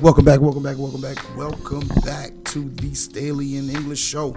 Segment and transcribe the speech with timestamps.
[0.00, 4.34] Welcome back, welcome back, welcome back, welcome back to the Staley and English show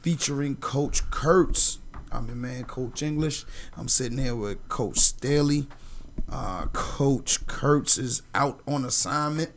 [0.00, 1.80] featuring Coach Kurtz.
[2.10, 3.44] I'm your man, Coach English.
[3.76, 5.68] I'm sitting here with Coach Staley.
[6.32, 9.52] Uh, Coach Kurtz is out on assignment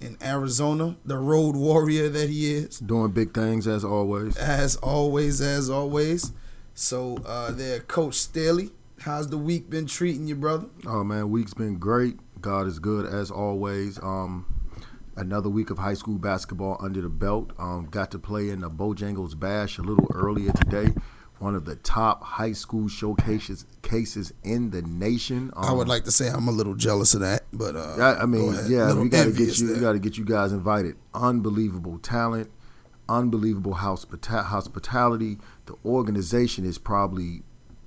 [0.00, 2.78] in Arizona, the road warrior that he is.
[2.78, 4.36] Doing big things as always.
[4.36, 6.30] As always, as always.
[6.74, 8.70] So, uh, there, Coach Staley.
[9.00, 10.66] How's the week been treating you, brother?
[10.86, 12.20] Oh man, week's been great.
[12.42, 13.98] God is good as always.
[14.02, 14.46] Um,
[15.16, 17.52] another week of high school basketball under the belt.
[17.58, 20.92] Um, got to play in the Bojangles Bash a little earlier today.
[21.38, 25.50] One of the top high school showcases cases in the nation.
[25.56, 28.22] Um, I would like to say I'm a little jealous of that, but uh, I,
[28.22, 29.66] I mean, yeah, we got to get you.
[29.66, 29.76] there.
[29.76, 30.96] We got to get you guys invited.
[31.14, 32.48] Unbelievable talent,
[33.08, 35.38] unbelievable hospita- hospitality.
[35.66, 37.42] The organization is probably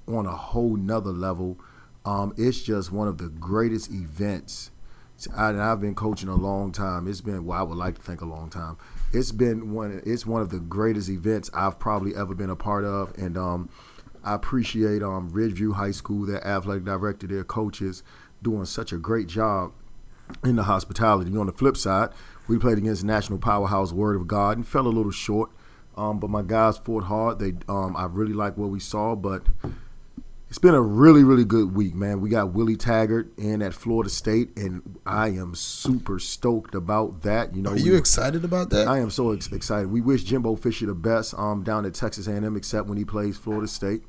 [0.05, 1.57] on a whole nother level.
[2.05, 4.71] Um, it's just one of the greatest events.
[5.35, 7.07] I, I've been coaching a long time.
[7.07, 8.77] It's been well, I would like to think a long time.
[9.11, 10.01] It's been one.
[10.05, 13.69] It's one of the greatest events I've probably ever been a part of, and um,
[14.23, 18.03] I appreciate um, Ridge View High School, their athletic director, their coaches,
[18.43, 19.71] doing such a great job
[20.43, 21.35] in the hospitality.
[21.37, 22.09] On the flip side,
[22.47, 25.51] we played against national powerhouse Word of God and fell a little short.
[25.97, 27.39] Um, but my guys fought hard.
[27.39, 29.43] They, um, I really like what we saw, but
[30.55, 32.21] it's been a really, really good week, man.
[32.21, 37.53] We got Willie Taggart in at Florida State, and I am super stoked about that.
[37.53, 38.87] You know, Are we- you excited about that?
[38.87, 39.91] I am so ex- excited.
[39.91, 43.35] We wish Jimbo Fisher the best um, down at Texas A&M, except when he plays
[43.35, 44.03] Florida State.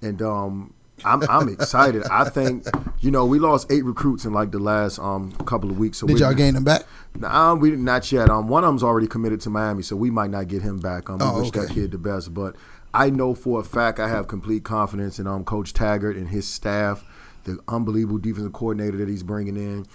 [0.00, 0.74] And um,
[1.04, 2.04] I'm I'm excited.
[2.08, 2.66] I think
[3.00, 5.98] you know we lost eight recruits in like the last um, couple of weeks.
[5.98, 6.84] So Did we- y'all gain them back?
[7.18, 8.30] Nah, we not yet.
[8.30, 11.10] Um, one of them's already committed to Miami, so we might not get him back.
[11.10, 12.54] Um, we Oh, wish that kid the best, but
[12.94, 16.46] I know for a fact I have complete confidence in um Coach Taggart and his
[16.46, 17.04] staff,
[17.42, 19.86] the unbelievable defensive coordinator that he's bringing in.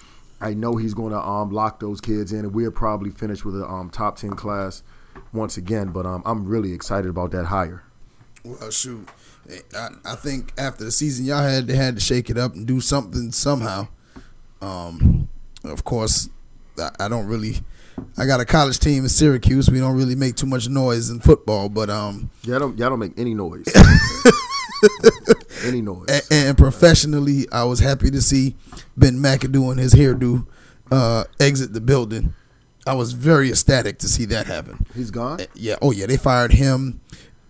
[0.41, 3.59] I know he's going to um lock those kids in, and we'll probably finish with
[3.59, 4.83] a um top ten class
[5.31, 5.89] once again.
[5.89, 7.83] But um, I'm really excited about that hire.
[8.43, 9.07] Well, shoot,
[9.75, 12.67] I, I think after the season y'all had, they had to shake it up and
[12.67, 13.87] do something somehow.
[14.61, 15.29] Um,
[15.63, 16.29] of course,
[16.77, 17.57] I, I don't really.
[18.17, 19.69] I got a college team in Syracuse.
[19.69, 22.99] We don't really make too much noise in football, but um, Y'all don't y'all don't
[22.99, 23.65] make any noise.
[25.63, 26.07] any noise.
[26.09, 28.55] and, and professionally, I was happy to see
[28.97, 30.45] Ben McAdoo and his hairdo
[30.91, 32.33] uh, exit the building.
[32.87, 34.85] I was very ecstatic to see that happen.
[34.95, 35.39] He's gone.
[35.53, 35.75] Yeah.
[35.81, 36.05] Oh yeah.
[36.05, 37.01] They fired him,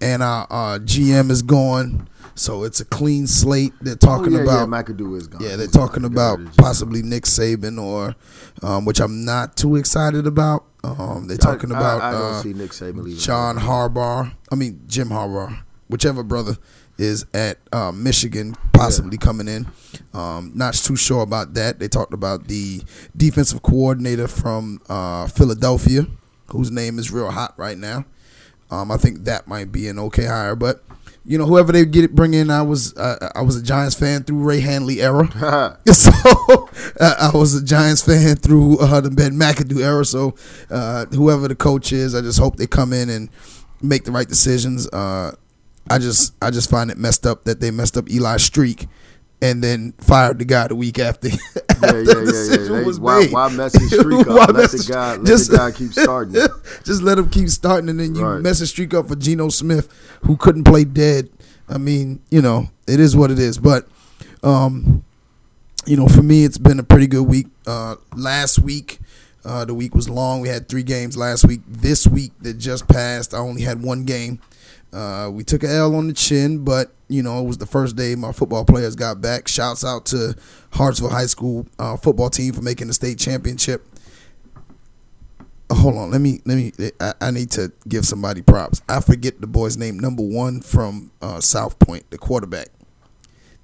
[0.02, 2.10] and our, our GM is gone.
[2.40, 3.74] So it's a clean slate.
[3.82, 4.70] They're talking oh, yeah, about.
[4.70, 5.44] yeah, McAdoo is gone.
[5.44, 8.16] Yeah, they're talking about Got rid of possibly Nick Saban or,
[8.64, 10.64] um, which I'm not too excited about.
[10.84, 13.20] Um, they're talking I- about I, I don't uh, see Nick Saban leaving.
[13.20, 14.32] John Harbaugh.
[14.50, 16.58] I mean Jim Harbaugh, whichever brother
[16.98, 19.68] is at uh, Michigan, possibly coming in.
[20.14, 21.80] Um, not too sure about that.
[21.80, 22.82] They talked about the
[23.16, 26.08] defensive coordinator from uh, Philadelphia,
[26.48, 28.06] whose name is real hot right now.
[28.72, 30.84] Um, I think that might be an okay hire, but
[31.30, 33.94] you know, whoever they get it, bring in, I was uh, I was a Giants
[33.94, 35.78] fan through Ray Handley era.
[35.94, 36.12] So
[37.00, 40.04] uh, I was a Giants fan through uh, the Ben McAdoo era.
[40.06, 40.34] So
[40.72, 43.30] uh, whoever the coach is, I just hope they come in and
[43.80, 44.88] make the right decisions.
[44.88, 45.36] Uh,
[45.88, 48.88] I just I just find it messed up that they messed up Eli Streak
[49.42, 51.30] and then fired the guy the week after.
[51.82, 52.80] Yeah, after yeah, the yeah, decision yeah.
[52.82, 53.32] They- was why, made.
[53.32, 54.50] why mess his streak up?
[54.50, 56.34] Let mess the guy, let just- the guy keep starting.
[56.84, 58.42] just let him keep starting, and then you Right.
[58.42, 59.88] mess his streak up for Geno Smith,
[60.26, 61.30] who couldn't play dead.
[61.70, 63.58] I mean, you know, it is what it is.
[63.58, 63.88] But,
[64.44, 65.06] um,
[65.86, 67.48] you know, for me, it's been a pretty good week.
[67.66, 69.00] Uh, last week,
[69.46, 70.42] uh, the week was long.
[70.42, 71.62] We had three games last week.
[71.66, 74.40] This week that just passed, I only had one game.
[74.92, 77.96] Uh, we took a L on the chin, but you know it was the first
[77.96, 79.48] day my football players got back.
[79.48, 80.36] Shouts out to
[80.72, 83.86] Hartsville High School uh, football team for making the state championship.
[85.70, 86.72] Uh, Hold on, let me let me.
[87.00, 88.82] I, I need to give somebody props.
[88.90, 90.00] I forget the boy's name.
[90.00, 92.70] Number one from uh, South Point, the quarterback.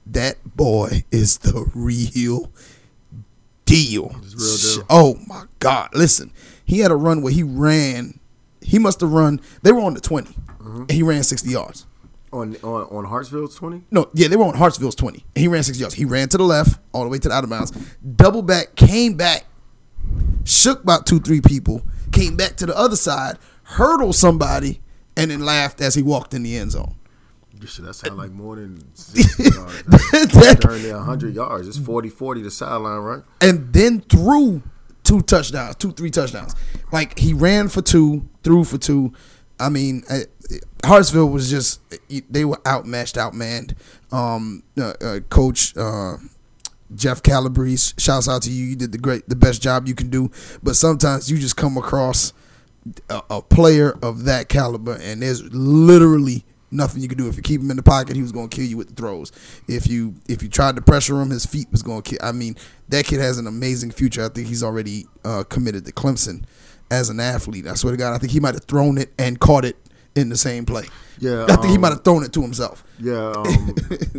[0.06, 2.51] That boy is the real
[3.66, 4.10] deal.
[4.10, 4.86] Real deal.
[4.92, 5.89] Oh my God!
[5.95, 6.31] Listen,
[6.63, 8.19] he had a run where he ran.
[8.62, 9.42] He must have run.
[9.63, 10.36] They were on the 20
[10.66, 10.82] Mm-hmm.
[10.82, 11.86] and he ran sixty yards.
[12.34, 13.84] On on on Hartsville's twenty.
[13.92, 15.24] No, yeah, they were on Hartsville's twenty.
[15.36, 15.96] And he ran sixty yards.
[15.96, 17.72] He ran to the left all the way to the out of bounds.
[18.16, 19.46] Double back, came back,
[20.44, 21.82] shook about two three people,
[22.12, 24.82] came back to the other side, hurdled somebody,
[25.16, 26.96] and then laughed as he walked in the end zone.
[27.66, 29.84] Shit, that sound like more than 60 yards.
[29.88, 31.68] That- Darn near 100 yards.
[31.68, 33.24] It's 40-40 the sideline, right?
[33.42, 34.62] and then threw
[35.04, 36.54] two touchdowns, two three touchdowns.
[36.92, 39.14] Like he ran for two, threw for two.
[39.60, 40.19] I mean, uh,
[40.84, 41.81] Hartsville was just
[42.30, 43.75] they were outmatched, outmanned.
[44.12, 46.18] Um, uh, uh, Coach uh,
[46.94, 48.66] Jeff Calabrese, shouts out to you.
[48.66, 50.31] You did the great, the best job you can do.
[50.62, 52.34] But sometimes you just come across
[53.10, 57.28] a, a player of that caliber, and there's literally nothing you can do.
[57.28, 58.96] If you keep him in the pocket, he was going to kill you with the
[58.96, 59.31] throws.
[59.68, 62.19] If you if you tried to pressure him, his feet was going to kill.
[62.22, 62.56] I mean,
[62.90, 64.24] that kid has an amazing future.
[64.24, 66.44] I think he's already uh, committed to Clemson
[66.92, 67.68] as an athlete.
[67.68, 69.78] I swear to God, I think he might have thrown it and caught it
[70.16, 70.86] in the same play.
[71.20, 72.84] Yeah, I think he um, might have thrown it to himself.
[73.00, 73.76] Yeah, um,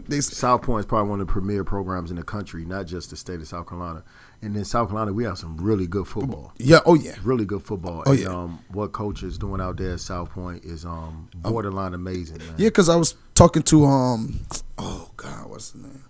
[0.09, 3.11] They- South Point is probably one of the premier programs in the country, not just
[3.11, 4.03] the state of South Carolina.
[4.43, 6.53] And in South Carolina, we have some really good football.
[6.59, 7.17] yeah, oh yeah.
[7.23, 8.03] Really good football.
[8.07, 8.29] Oh, and, yeah.
[8.29, 12.55] um, what coach is doing out there at South Point is um, borderline amazing, man.
[12.59, 14.41] Yeah, because I was talking to um,
[14.79, 16.05] oh God, what's the name?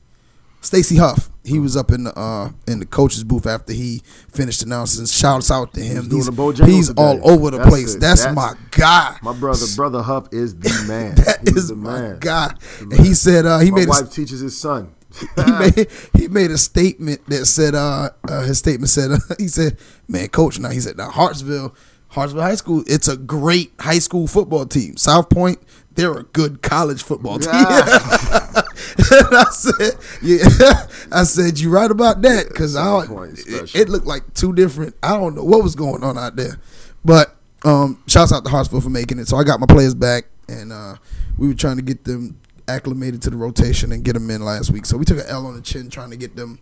[0.66, 1.30] Stacy Huff.
[1.44, 5.06] He was up in the uh in the coach's booth after he finished announcing.
[5.06, 6.10] Shouts out to him.
[6.10, 7.94] He's, the he's all over the That's place.
[7.94, 9.16] That's, That's- my guy.
[9.22, 11.14] My brother, brother Huff, is the man.
[11.14, 12.18] That He's is the my man.
[12.18, 12.52] guy.
[12.88, 14.92] The He said uh, he My made a, wife teaches his son.
[15.46, 19.46] he made he made a statement that said uh, uh his statement said uh, he
[19.48, 19.78] said
[20.08, 21.74] man coach now he said now Hartsville
[22.08, 25.58] Hartsville High School it's a great high school football team South Point
[25.96, 27.62] they're a good college football team Yeah.
[29.10, 33.46] and I said yeah I said you right about that because I South Point is
[33.75, 36.58] it, it looked like two different I don't know what was going on out there
[37.04, 37.34] but
[37.64, 40.72] um shouts out to Hartsville for making it so I got my players back and
[40.72, 40.96] uh
[41.38, 42.38] we were trying to get them
[42.69, 44.87] acclimated to the rotation and get them in last week.
[44.87, 46.58] So we took an L on the chin trying to get them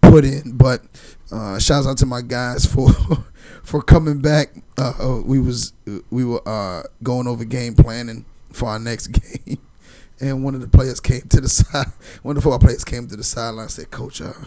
[0.00, 0.56] put in.
[0.56, 0.82] But
[1.32, 2.88] uh, shouts out to my guys for
[3.62, 4.54] for coming back.
[4.78, 5.72] Uh, uh, we was
[6.10, 8.24] we were uh, going over game planning
[8.54, 9.06] for our next
[9.46, 9.58] game,
[10.20, 11.86] and one of the players came to the side.
[12.22, 14.46] One of the football players came to the sideline and said, "Coach, uh, are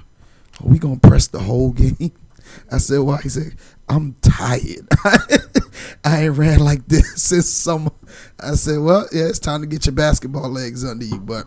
[0.62, 2.12] we gonna press the whole game?"
[2.72, 3.56] I said, "Why?" He said,
[3.90, 4.88] "I'm tired.
[6.04, 7.92] I ain't ran like this since summer."
[8.40, 11.46] I said, "Well, yeah, it's time to get your basketball legs under you." But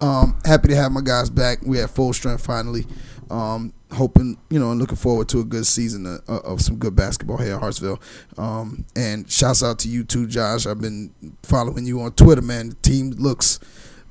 [0.00, 1.60] um, happy to have my guys back.
[1.62, 2.86] We at full strength finally.
[3.30, 6.94] Um, hoping you know and looking forward to a good season of, of some good
[6.94, 8.00] basketball here at Hartsville.
[8.36, 10.66] Um, and shouts out to you too, Josh.
[10.66, 11.12] I've been
[11.42, 12.70] following you on Twitter, man.
[12.70, 13.60] The team looks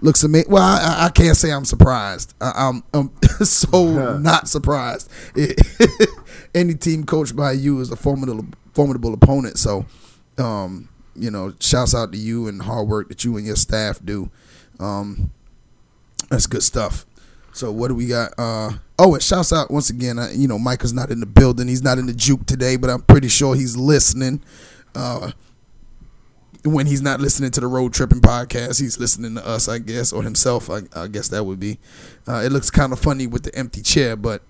[0.02, 0.52] looks amazing.
[0.52, 2.34] Well, I, I can't say I'm surprised.
[2.40, 3.12] I, I'm, I'm
[3.46, 5.10] so not surprised.
[5.36, 5.60] It,
[6.56, 9.58] any team coached by you is a formidable formidable opponent.
[9.58, 9.86] So,
[10.38, 14.00] um, you know, shouts out to you and hard work that you and your staff
[14.04, 14.30] do.
[14.80, 15.32] Um,
[16.30, 17.06] that's good stuff.
[17.54, 18.34] So what do we got?
[18.38, 18.72] Uh,
[19.04, 20.18] oh, and shouts out once again.
[20.18, 21.68] Uh, you know, Micah's not in the building.
[21.68, 24.42] He's not in the juke today, but I'm pretty sure he's listening.
[24.96, 25.32] Uh,
[26.64, 30.14] when he's not listening to the road tripping podcast, he's listening to us, I guess,
[30.14, 30.70] or himself.
[30.70, 31.80] I, I guess that would be.
[32.28, 34.42] Uh, it looks kind of funny with the empty chair, but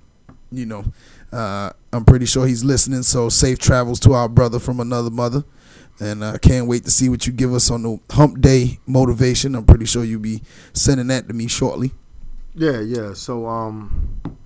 [0.52, 0.86] you know,
[1.32, 3.02] uh, I'm pretty sure he's listening.
[3.02, 5.44] So safe travels to our brother from another mother,
[6.00, 8.80] and I uh, can't wait to see what you give us on the Hump Day
[8.86, 9.56] motivation.
[9.56, 11.92] I'm pretty sure you'll be sending that to me shortly.
[12.54, 13.14] Yeah, yeah.
[13.14, 14.38] So um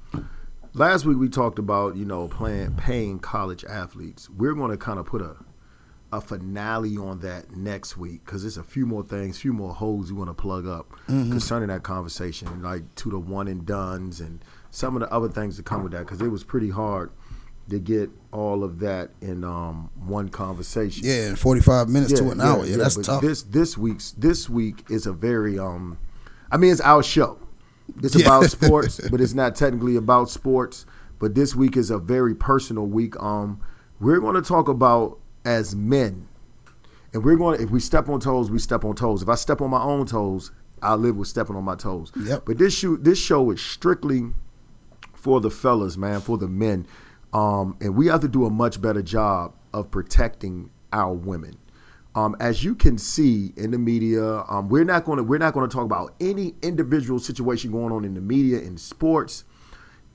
[0.77, 4.29] last week we talked about, you know, playing paying college athletes.
[4.29, 5.35] We're going to kind of put a
[6.13, 10.11] a finale on that next week because there's a few more things, few more holes
[10.11, 14.43] we want to plug up concerning that conversation, like to the one and dones and
[14.71, 17.11] some of the other things that come with that because it was pretty hard
[17.69, 21.05] to get all of that in um, one conversation.
[21.05, 22.65] Yeah, in 45 minutes to an hour.
[22.65, 23.21] Yeah, that's tough.
[23.21, 25.97] This this week's this week is a very um,
[26.49, 27.37] I mean it's our show.
[28.03, 28.25] It's Yeah.
[28.25, 30.85] about sports, but it's not technically about sports.
[31.19, 33.21] But this week is a very personal week.
[33.21, 33.59] Um,
[33.99, 36.27] we're going to talk about as men,
[37.13, 37.57] and we're going.
[37.57, 39.23] to If we step on toes, we step on toes.
[39.23, 40.51] If I step on my own toes,
[40.81, 42.11] I live with stepping on my toes.
[42.15, 42.43] Yep.
[42.45, 44.27] But this shoot, this show is strictly
[45.15, 46.85] for the fellas, man, for the men.
[47.33, 51.57] Um, and we have to do a much better job of protecting our women.
[52.17, 55.53] Um, as you can see in the media, um, we're not going to we're not
[55.53, 59.43] going to talk about any individual situation going on in the media, in sports,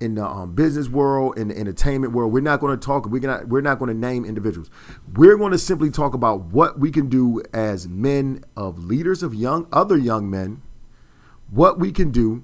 [0.01, 2.33] in the um, business world, in the entertainment world.
[2.33, 3.07] We're not going to talk.
[3.07, 4.69] We're not we're not going to name individuals.
[5.15, 9.33] We're going to simply talk about what we can do as men of leaders of
[9.33, 10.61] young other young men,
[11.51, 12.43] what we can do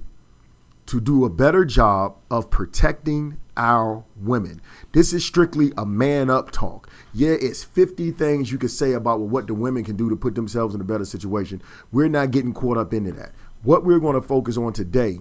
[0.87, 4.61] to do a better job of protecting our women.
[4.93, 6.88] This is strictly a man up talk.
[7.15, 10.35] Yeah, it's 50 things you could say about what the women can do to put
[10.35, 11.63] themselves in a better situation.
[11.93, 13.33] We're not getting caught up into that.
[13.63, 15.19] What we're going to focus on today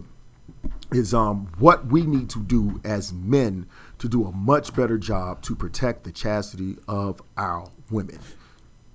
[0.91, 3.67] is um what we need to do as men
[3.99, 8.19] to do a much better job to protect the chastity of our women.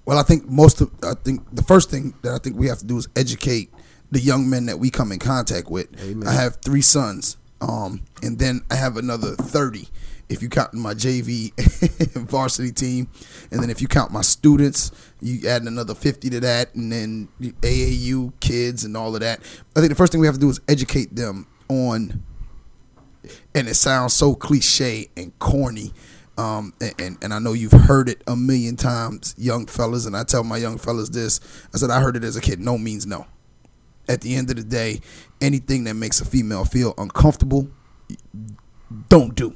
[0.04, 2.78] Well, I think most of I think the first thing that I think we have
[2.78, 3.72] to do is educate
[4.10, 5.88] the young men that we come in contact with.
[6.02, 6.26] Amen.
[6.26, 9.88] I have three sons, um, and then I have another thirty
[10.32, 11.52] if you count my JV
[12.28, 13.08] varsity team,
[13.50, 17.28] and then if you count my students, you add another fifty to that, and then
[17.40, 19.40] AAU kids and all of that.
[19.76, 22.22] I think the first thing we have to do is educate them on
[23.54, 25.92] and it sounds so cliche and corny.
[26.38, 30.16] Um, and, and, and I know you've heard it a million times, young fellas, and
[30.16, 31.40] I tell my young fellas this.
[31.74, 32.58] I said I heard it as a kid.
[32.58, 33.26] No means no.
[34.08, 35.00] At the end of the day,
[35.40, 37.68] anything that makes a female feel uncomfortable,
[39.08, 39.52] don't do.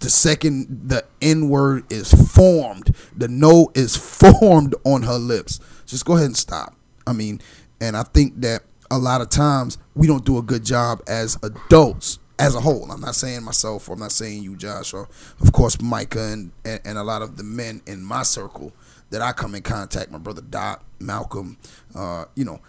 [0.00, 5.60] The second the N word is formed, the no is formed on her lips.
[5.86, 6.74] Just go ahead and stop.
[7.06, 7.40] I mean,
[7.80, 11.38] and I think that a lot of times we don't do a good job as
[11.42, 12.90] adults as a whole.
[12.90, 15.08] I'm not saying myself I'm not saying you, Josh, or
[15.40, 18.72] of course Micah and, and, and a lot of the men in my circle
[19.10, 21.56] that I come in contact, my brother Dot, Malcolm,
[21.94, 22.60] uh, you know,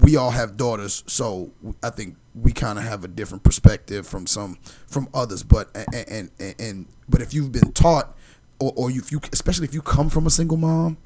[0.00, 1.50] we all have daughters, so
[1.82, 5.42] I think we kind of have a different perspective from some from others.
[5.42, 8.16] But and and, and but if you've been taught,
[8.58, 10.98] or, or if you especially if you come from a single mom,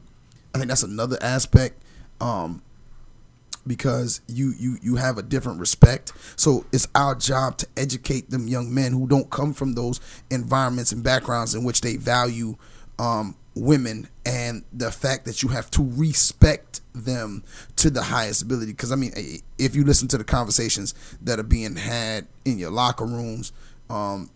[0.54, 1.82] I think that's another aspect.
[2.20, 2.62] Um,
[3.66, 6.12] because you you you have a different respect.
[6.36, 10.92] So it's our job to educate them young men who don't come from those environments
[10.92, 12.56] and backgrounds in which they value
[12.98, 17.44] um, women and the fact that you have to respect them
[17.76, 18.72] to the highest ability.
[18.72, 19.12] Because I mean,
[19.58, 23.52] if you listen to the conversations that are being had in your locker rooms,
[23.90, 24.30] um,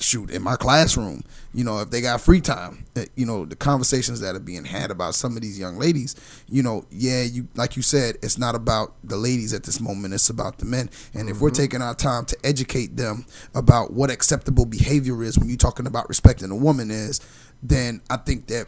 [0.00, 3.56] shoot in my classroom you know if they got free time eh, you know the
[3.56, 6.16] conversations that are being had about some of these young ladies
[6.48, 10.12] you know yeah you like you said it's not about the ladies at this moment
[10.12, 11.44] it's about the men and if mm-hmm.
[11.44, 15.86] we're taking our time to educate them about what acceptable behavior is when you're talking
[15.86, 17.20] about respecting a woman is
[17.62, 18.66] then i think that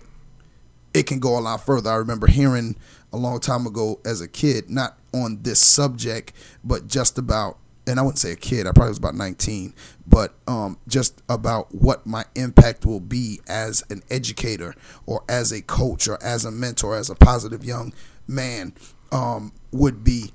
[0.95, 2.77] it can go a lot further i remember hearing
[3.13, 6.33] a long time ago as a kid not on this subject
[6.65, 9.73] but just about and I wouldn't say a kid, I probably was about 19,
[10.09, 14.75] but um, just about what my impact will be as an educator
[15.07, 17.93] or as a coach or as a mentor, as a positive young
[18.27, 18.75] man
[19.13, 20.33] um, would be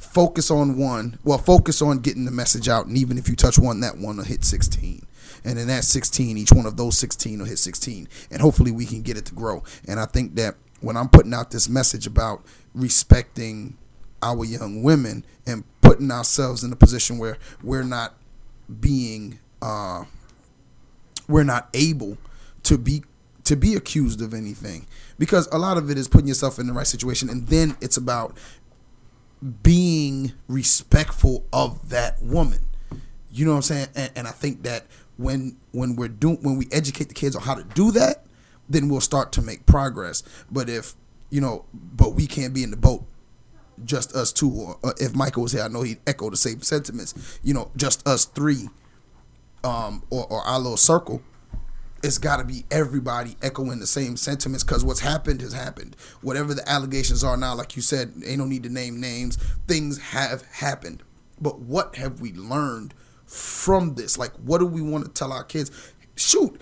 [0.00, 2.86] focus on one, well, focus on getting the message out.
[2.86, 5.04] And even if you touch one, that one will hit 16.
[5.44, 8.08] And then that 16, each one of those 16 will hit 16.
[8.30, 9.62] And hopefully we can get it to grow.
[9.86, 12.44] And I think that when I'm putting out this message about
[12.74, 13.76] respecting
[14.22, 18.14] our young women and putting ourselves in a position where we're not
[18.80, 20.04] being uh,
[21.28, 22.18] we're not able
[22.64, 23.02] to be
[23.44, 24.86] to be accused of anything.
[25.18, 27.96] Because a lot of it is putting yourself in the right situation and then it's
[27.96, 28.36] about
[29.62, 32.60] being respectful of that woman.
[33.32, 33.86] You know what i'm saying?
[33.94, 37.42] And, and i think that when when we're doing when we educate the kids on
[37.42, 38.24] how to do that
[38.68, 40.94] then we'll start to make progress but if
[41.30, 43.04] you know but we can't be in the boat
[43.84, 46.62] just us two, or, or if Michael was here, I know he'd echo the same
[46.62, 47.38] sentiments.
[47.42, 48.68] You know, just us three,
[49.64, 51.22] um, or, or our little circle.
[52.02, 55.96] It's got to be everybody echoing the same sentiments because what's happened has happened.
[56.22, 59.36] Whatever the allegations are now, like you said, ain't no need to name names.
[59.66, 61.02] Things have happened,
[61.40, 62.94] but what have we learned
[63.26, 64.16] from this?
[64.16, 65.72] Like, what do we want to tell our kids?
[66.14, 66.60] Shoot,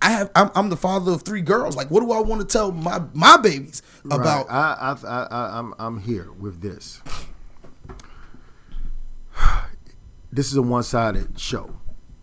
[0.00, 1.76] I have I'm, I'm, the father of three girls.
[1.76, 4.48] Like, what do I want to tell my my babies about?
[4.48, 4.54] Right.
[4.54, 7.02] I, I, I, I'm I'm here with this.
[10.30, 11.74] This is a one sided show,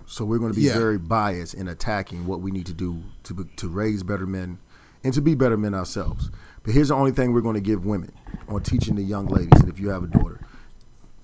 [0.06, 0.78] so we're going to be yeah.
[0.78, 4.60] very biased in attacking what we need to do to to raise better men
[5.04, 6.30] and to be better men ourselves.
[6.62, 8.12] But here's the only thing we're going to give women
[8.48, 10.40] on teaching the young ladies, and if you have a daughter,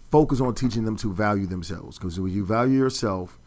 [0.09, 1.99] focus on teaching them to value themselves.
[1.99, 3.39] Because when you value yourself,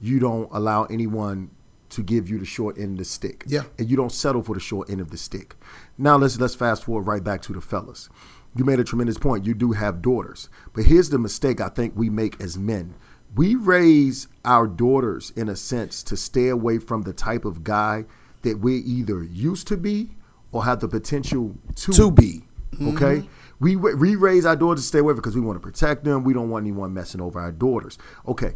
[0.00, 1.50] you don't allow anyone
[1.90, 3.44] to give you the short end of the stick.
[3.46, 3.64] Yeah.
[3.78, 5.56] And you don't settle for the short end of the stick.
[5.98, 8.08] Now let's let's fast forward right back to the fellas.
[8.56, 9.46] You made a tremendous point.
[9.46, 10.48] You do have daughters.
[10.72, 12.94] But here's the mistake I think we make as men.
[13.36, 18.06] We raise our daughters in a sense to stay away from the type of guy
[18.42, 20.10] that we either used to be
[20.50, 22.42] or have the potential to, to be.
[22.74, 23.20] Okay?
[23.20, 23.26] Mm-hmm.
[23.60, 26.24] We, we raise our daughters to stay away because we want to protect them.
[26.24, 27.98] We don't want anyone messing over our daughters.
[28.26, 28.54] Okay,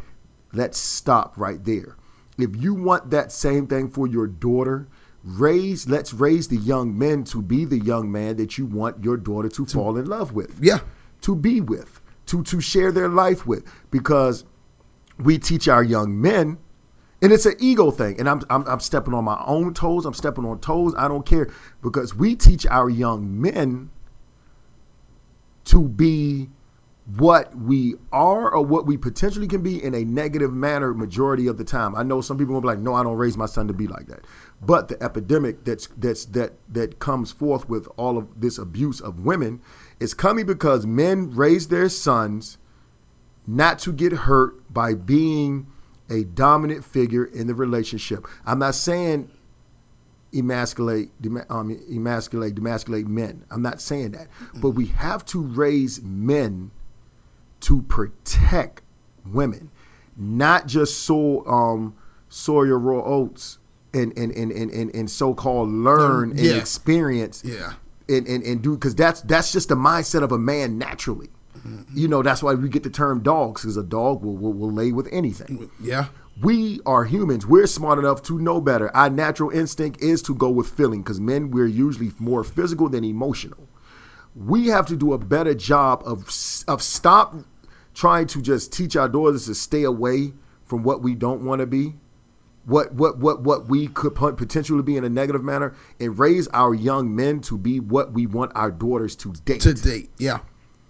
[0.53, 1.97] let's stop right there
[2.38, 4.88] if you want that same thing for your daughter,
[5.23, 9.17] raise let's raise the young men to be the young man that you want your
[9.17, 10.59] daughter to, to fall in love with.
[10.61, 10.81] Yeah.
[11.23, 14.45] To be with, to to share their life with because
[15.19, 16.59] we teach our young men
[17.23, 20.14] and it's an ego thing and I'm, I'm, I'm stepping on my own toes i'm
[20.14, 21.50] stepping on toes i don't care
[21.83, 23.91] because we teach our young men
[25.67, 26.50] to be
[27.06, 31.58] what we are or what we potentially can be in a negative manner majority of
[31.58, 31.94] the time.
[31.94, 33.87] I know some people will be like, "No, I don't raise my son to be
[33.87, 34.20] like that."
[34.62, 39.20] But the epidemic that's that's that that comes forth with all of this abuse of
[39.20, 39.61] women
[40.00, 42.56] is coming because men raise their sons
[43.46, 45.66] not to get hurt by being
[46.08, 48.26] a dominant figure in the relationship.
[48.46, 49.30] I'm not saying
[50.32, 51.11] emasculate,
[51.50, 53.44] um, emasculate, demasculate men.
[53.50, 56.70] I'm not saying that, but we have to raise men
[57.64, 58.83] to protect
[59.26, 59.71] women,
[60.16, 61.94] not just so um
[62.28, 63.59] Sawyer raw oats
[63.92, 66.54] and and and and, and, and so called learn and Yeah.
[66.56, 67.75] experience Yeah.
[68.09, 71.28] and and, and do because that's that's just the mindset of a man naturally.
[71.59, 71.97] Mm-hmm.
[71.97, 74.73] You know that's why we get the term dogs because a dog will, will will
[74.73, 75.71] lay with anything.
[75.80, 76.06] Yeah.
[76.42, 77.47] We are humans.
[77.47, 78.94] We're smart enough to know better.
[78.97, 83.04] Our natural instinct is to go with feeling because men, we're usually more physical than
[83.04, 83.68] emotional.
[84.35, 86.26] We have to do a better job of
[86.66, 87.37] of stop
[87.95, 90.33] trying to just teach our daughters to stay away
[90.65, 91.95] from what we don't want to be,
[92.65, 96.75] what what what what we could potentially be in a negative manner, and raise our
[96.75, 99.61] young men to be what we want our daughters to date.
[99.63, 100.11] To date.
[100.19, 100.41] Yeah.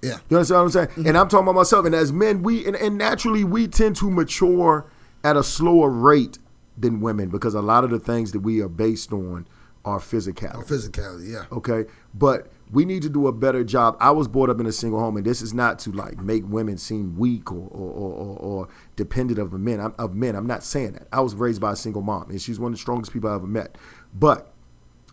[0.03, 0.19] Yeah.
[0.29, 0.89] You understand what I'm saying?
[0.89, 1.07] Mm-hmm.
[1.07, 1.87] And I'm talking about myself.
[1.87, 4.87] And as men, we and, and naturally we tend to mature
[5.25, 6.39] at a slower rate
[6.77, 9.47] than women because a lot of the things that we are based on
[9.85, 10.57] are physicality.
[10.57, 11.33] Or physicality.
[11.33, 11.45] Yeah.
[11.53, 13.97] Okay, but we need to do a better job.
[14.01, 16.45] I was brought up in a single home, and this is not to like make
[16.47, 19.81] women seem weak or or, or, or, or dependent of men.
[19.81, 21.09] I'm, of men, I'm not saying that.
[21.13, 23.35] I was raised by a single mom, and she's one of the strongest people I
[23.35, 23.77] ever met.
[24.15, 24.51] But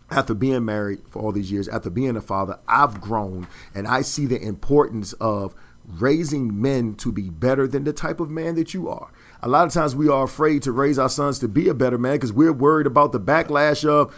[0.09, 4.01] after being married for all these years, after being a father, I've grown, and I
[4.01, 5.55] see the importance of
[5.87, 9.11] raising men to be better than the type of man that you are.
[9.41, 11.97] A lot of times we are afraid to raise our sons to be a better
[11.97, 14.13] man because we're worried about the backlash of,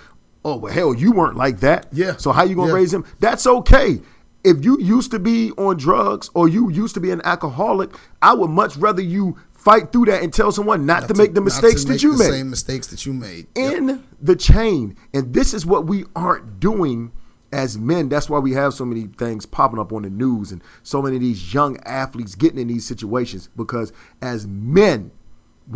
[0.45, 1.88] oh well, hell, you weren't like that.
[1.91, 2.15] Yeah.
[2.17, 2.75] So how you gonna Yeah.
[2.75, 3.05] raise him?
[3.19, 4.01] That's okay.
[4.43, 8.33] If you used to be on drugs or you used to be an alcoholic, I
[8.33, 11.45] would much rather you fight through that and tell someone not, to make the not
[11.45, 13.48] mistakes to that you the made Same mistakes that you made.
[13.55, 13.74] Yep.
[13.74, 14.98] in the chain.
[15.13, 17.13] And this is what we aren't doing
[17.53, 18.09] as men.
[18.09, 21.15] That's why we have so many things popping up on the news and so many
[21.15, 25.11] of these young athletes getting in these situations because as men,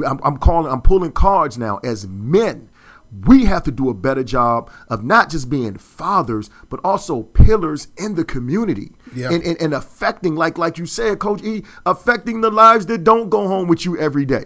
[0.06, 1.78] I'm, I'm calling, I'm pulling cards now.
[1.86, 2.68] As men,
[3.26, 7.88] we have to do a better job of not just being fathers, but also pillars
[7.98, 9.32] in the community Yeah.
[9.32, 13.30] and, and, and affecting, like like you said, Coach E, affecting the lives that don't
[13.30, 14.46] go home with you every day.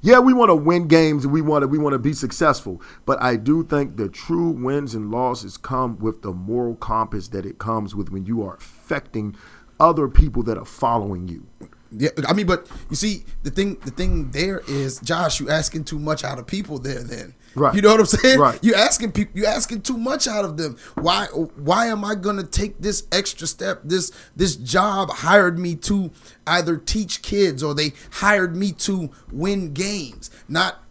[0.00, 2.80] Yeah, we want to win games and we want to we want to be successful,
[3.04, 7.44] but I do think the true wins and losses come with the moral compass that
[7.44, 9.34] it comes with when you are affecting
[9.80, 11.46] other people that are following you.
[11.90, 15.84] Yeah, I mean, but you see, the thing, the thing there is, Josh, you asking
[15.84, 17.02] too much out of people there.
[17.02, 17.74] Then, Right.
[17.74, 18.38] You know what I'm saying?
[18.38, 18.58] Right.
[18.62, 20.76] You asking people, you asking too much out of them.
[20.94, 21.26] Why?
[21.26, 23.80] Why am I gonna take this extra step?
[23.84, 26.10] This this job hired me to
[26.46, 30.82] either teach kids or they hired me to win games, not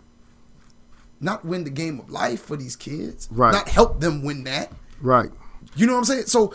[1.19, 3.27] not win the game of life for these kids.
[3.31, 3.51] Right.
[3.51, 4.71] Not help them win that.
[5.01, 5.29] Right.
[5.75, 6.25] You know what I'm saying?
[6.25, 6.53] So,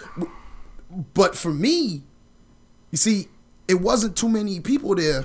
[1.15, 2.03] but for me,
[2.91, 3.29] you see,
[3.73, 5.25] it wasn't too many people there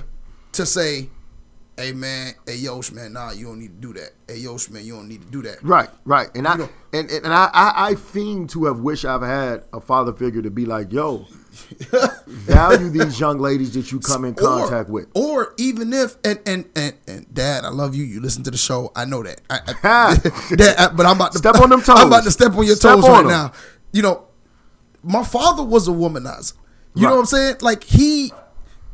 [0.52, 1.10] to say,
[1.76, 4.10] "Hey man, hey Yosh man, nah, you don't need to do that.
[4.26, 7.10] Hey Yosh man, you don't need to do that." Right, right, and I know- and,
[7.10, 10.64] and I, I I fiend to have wished I've had a father figure to be
[10.64, 11.26] like, yo,
[12.26, 15.08] value these young ladies that you come in contact or, with.
[15.14, 18.04] Or even if and and and and Dad, I love you.
[18.04, 18.90] You listen to the show.
[18.96, 19.40] I know that.
[19.50, 20.16] I, I,
[20.56, 21.96] Dad, I- but I'm about to Step on them toes.
[21.98, 23.28] I'm about to step on your Step toes on right them.
[23.28, 23.52] now.
[23.92, 24.24] You know,
[25.02, 26.54] my father was a womanizer.
[26.94, 27.56] You know what I'm saying?
[27.60, 28.32] Like he,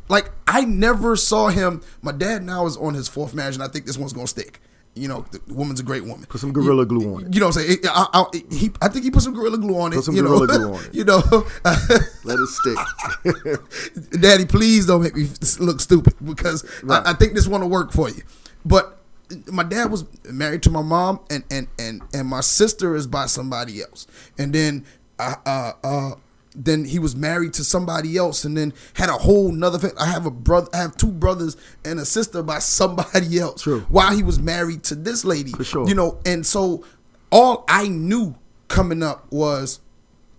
[0.09, 1.81] like I never saw him.
[2.01, 4.61] My dad now is on his fourth marriage, and I think this one's gonna stick.
[4.97, 6.25] You know, the woman's a great woman.
[6.29, 7.33] Put some gorilla glue on it.
[7.33, 7.79] You know what I'm saying?
[7.85, 9.97] I, I, he, I think he put some gorilla glue on it.
[9.97, 10.29] Put some you know?
[10.39, 10.95] Gorilla Glue on it.
[10.95, 11.21] you know,
[12.23, 12.77] Let it stick.
[14.21, 15.27] Daddy, please don't make me
[15.59, 17.05] look stupid because Right.
[17.05, 18.21] I, I think this one will work for you.
[18.63, 18.99] But
[19.51, 23.25] my dad was married to my mom, and and and and my sister is by
[23.25, 24.85] somebody else, and then
[25.19, 25.71] uh uh.
[25.83, 26.11] uh
[26.55, 29.79] then he was married to somebody else, and then had a whole nother.
[29.79, 30.69] Fa- I have a brother.
[30.73, 33.63] I have two brothers and a sister by somebody else.
[33.63, 33.81] True.
[33.89, 35.87] While he was married to this lady, For sure.
[35.87, 36.83] You know, and so
[37.31, 38.35] all I knew
[38.67, 39.79] coming up was,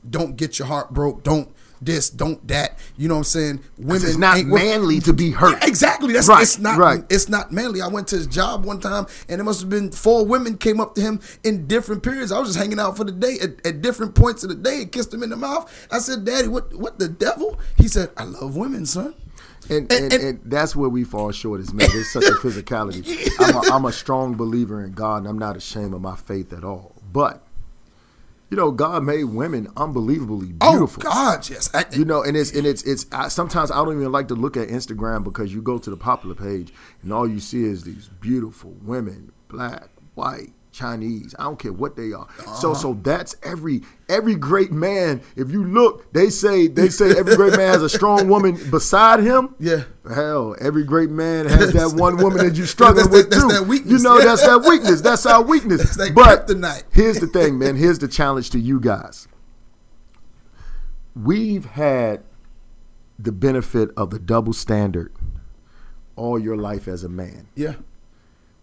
[0.09, 1.23] don't get your heart broke.
[1.23, 1.49] Don't
[1.81, 2.11] this.
[2.11, 2.79] Don't that.
[2.97, 3.61] You know what I'm saying?
[3.79, 5.59] Women It's not manly to be hurt.
[5.63, 6.13] Yeah, exactly.
[6.13, 7.05] That's Right, it's not right.
[7.11, 7.81] it's not manly.
[7.83, 10.81] I went to his job one time and it must have been four women came
[10.81, 12.33] up to him in different periods.
[12.33, 14.83] I was just hanging out for the day at, at different points of the day
[14.83, 15.71] and kissed him in the mouth.
[15.91, 17.59] I said, Daddy, what what the devil?
[17.77, 19.15] He said, I love women, son.
[19.69, 21.89] And, And- and, and- that's where we fall short as men.
[21.93, 23.29] There's such a physicality.
[23.41, 26.53] I'm a, I'm a strong believer in God, and I'm not ashamed of my faith
[26.53, 26.95] at all.
[27.13, 27.43] But
[28.51, 31.03] you know, God made women unbelievably oh, beautiful.
[31.05, 31.69] Oh God, yes.
[31.75, 33.07] I, You know, and it's and it's it's.
[33.11, 35.97] I, sometimes I don't even like to look at Instagram because you go to the
[35.97, 41.35] popular page and all you see is these beautiful women, black, white, Chinese.
[41.39, 42.29] I don't care what they are.
[42.61, 42.75] So Uh-huh.
[42.75, 45.23] so that's every every great man.
[45.35, 49.21] If you look, they say they say every great man has a strong woman beside
[49.21, 49.55] him.
[49.59, 49.85] Yeah.
[50.15, 53.49] Hell, every great man has that one woman that you're struggling with that- that's too.
[53.61, 54.03] that weakness.
[54.03, 54.25] You know, Yeah.
[54.27, 55.01] that's that weakness.
[55.01, 55.83] That's our weakness.
[55.83, 56.83] That's that but kryptonite.
[56.93, 57.77] here's the thing, man.
[57.77, 59.27] Here's the challenge to you guys.
[61.15, 62.23] We've had
[63.19, 65.13] the benefit of the double standard
[66.15, 67.49] all your life as a man.
[67.55, 67.75] Yeah.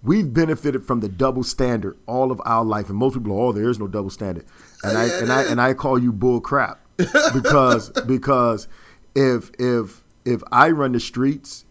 [0.04, 3.52] We've benefited from the double standard all of our life, and most people, are, oh,
[3.54, 4.46] there is no double standard,
[4.84, 6.80] and I and I and I call you bull crap
[7.34, 8.68] because because
[9.16, 11.64] if if if I run the streets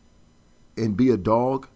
[0.79, 1.68] and be a dog,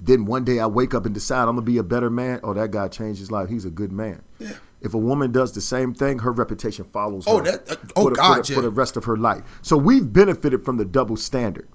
[0.00, 2.40] then one day I wake up and decide I'm gonna be a better man.
[2.42, 3.50] Oh, that guy changed his life.
[3.50, 4.22] He's a good man.
[4.38, 4.52] Yeah.
[4.80, 8.02] If a woman does the same thing, her reputation follows Oh, her that- uh, oh,
[8.04, 8.56] for the, God, for, the, yeah.
[8.56, 9.42] for the rest of her life.
[9.62, 11.68] So we've benefited from the double standard.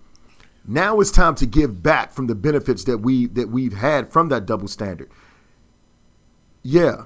[0.69, 4.29] Now it's time to give back from the benefits that we that we've had from
[4.29, 5.09] that double standard.
[6.61, 7.05] Yeah,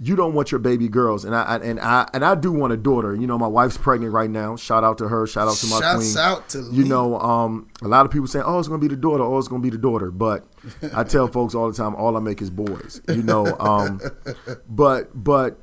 [0.00, 2.76] you don't want your baby girls, and I, and I and I do want a
[2.76, 3.14] daughter.
[3.14, 4.56] You know, my wife's pregnant right now.
[4.56, 5.24] Shout out to her.
[5.28, 6.24] Shout out to my Shouts queen.
[6.24, 8.96] out to you know, um, a lot of people saying, "Oh, it's gonna be the
[8.96, 9.22] daughter.
[9.22, 10.44] Oh, it's gonna be the daughter." But
[10.92, 13.00] I tell folks all the time, all I make is boys.
[13.06, 14.00] You know, um,
[14.68, 15.60] but but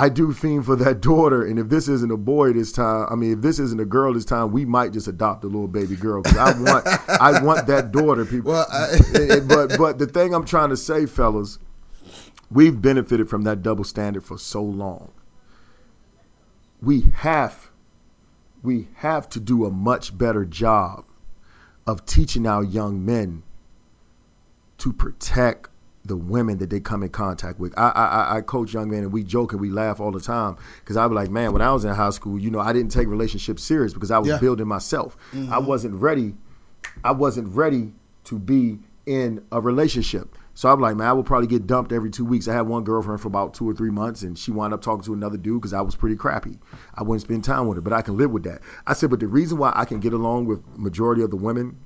[0.00, 3.14] I do fiend for that daughter, and if this isn't a boy this time, I
[3.16, 5.94] mean, if this isn't a girl this time, we might just adopt a little baby
[5.96, 8.24] girl because I want, I want that daughter.
[8.24, 11.58] People, Well, I- but but the thing I'm trying to say, fellas,
[12.50, 15.12] we've benefited from that double standard for so long.
[16.82, 17.70] We have,
[18.62, 21.04] we have to do a much better job
[21.86, 23.42] of teaching our young men
[24.78, 25.68] to protect
[26.04, 27.76] the women that they come in contact with.
[27.78, 30.56] I I, I- coach young men and we joke and we laugh all the time
[30.80, 32.90] because I be like, man, when I was in high school, you know, I didn't
[32.90, 34.38] take relationships serious because I was Yeah.
[34.38, 35.16] building myself.
[35.32, 35.66] I mm-hmm.
[35.66, 36.34] wasn't ready.
[37.04, 37.92] I wasn't ready
[38.24, 40.36] to be in a relationship.
[40.54, 42.46] So I'm like, man, I will probably get dumped every two weeks.
[42.46, 45.02] I had one girlfriend for about two or three months, and she wound up talking
[45.04, 46.58] to another dude because I was pretty crappy.
[46.94, 48.60] I wouldn't spend time with her, but I can live with that.
[48.86, 51.78] I said, but the reason why I can get along with majority of the women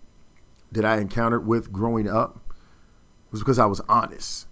[0.73, 2.41] that I encountered with growing up
[3.35, 4.47] was because I was honest.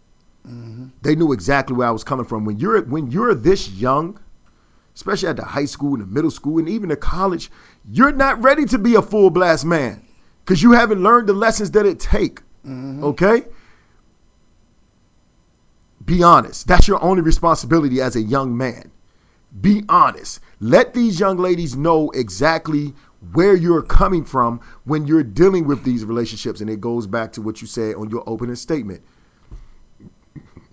[0.44, 0.88] Mm-hmm.
[1.02, 2.44] They knew exactly where I was coming from.
[2.44, 4.18] When you're when you're this young,
[4.96, 7.48] especially at the high school and the middle school and even the college,
[7.88, 10.04] you're not ready to be a full blast man
[10.44, 12.40] because you haven't learned the lessons that it take.
[12.66, 13.04] Mm-hmm.
[13.04, 13.44] Okay.
[16.04, 16.66] Be honest.
[16.66, 18.90] That's your only responsibility as a young man.
[19.60, 20.40] Be honest.
[20.58, 22.94] Let these young ladies know exactly
[23.32, 26.60] where you're coming from when you're dealing with these relationships.
[26.60, 29.02] And it goes back to what you said on your opening statement.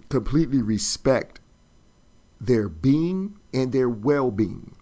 [0.09, 1.39] Completely respect
[2.41, 4.75] their being and their well being.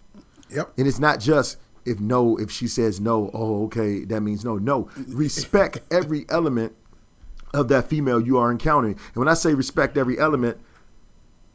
[0.50, 0.72] Yep.
[0.78, 4.56] And it's not just if no, if she says no, oh, okay, that means no.
[4.56, 6.74] No, respect every element
[7.54, 8.94] of that female you are encountering.
[8.94, 10.58] And when I say respect every element,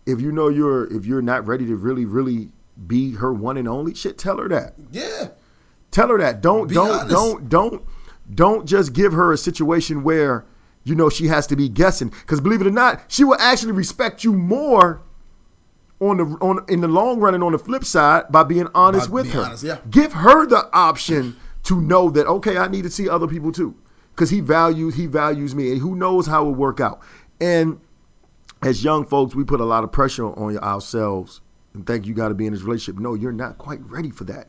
[0.06, 2.50] if you know you're if you're not ready to really, really
[2.88, 4.74] be her one and only, shit, tell her that.
[4.92, 5.30] Yeah.
[5.94, 6.42] Tell her that.
[6.42, 7.10] Don't Be don't honest.
[7.10, 7.84] don't don't
[8.34, 10.44] don't just give her a situation where
[10.84, 12.10] you know she has to be guessing.
[12.10, 15.02] Because believe it or not, she will actually respect you more
[16.00, 19.08] on the on in the long run and on the flip side by being honest
[19.10, 19.42] By with being her.
[19.44, 19.78] honest, yeah.
[19.90, 23.76] Give her the option to know that okay, I need to see other people too.
[24.16, 27.02] Because he values he values me and who knows how it will work out.
[27.40, 27.80] And
[28.62, 31.42] as young folks, we put a lot of pressure on ourselves
[31.74, 33.00] and think you got to be in this relationship.
[33.02, 34.48] No, you're not quite ready for that.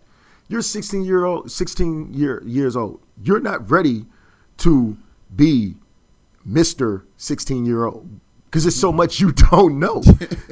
[0.48, 3.00] You're 16 year old, 16 year years old.
[3.22, 4.06] You're not ready
[4.58, 4.96] to
[5.34, 5.76] be
[6.46, 7.02] Mr.
[7.16, 8.20] 16 year old
[8.54, 8.96] because there's so mm.
[8.96, 10.02] much you don't know.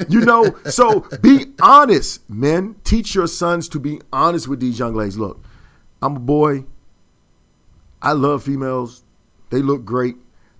[0.08, 2.74] you know, so be honest, men.
[2.82, 5.16] Teach your sons to be honest with these young ladies.
[5.16, 5.44] Look,
[6.00, 6.64] I'm a boy.
[8.00, 9.04] I love females.
[9.50, 10.16] They look great.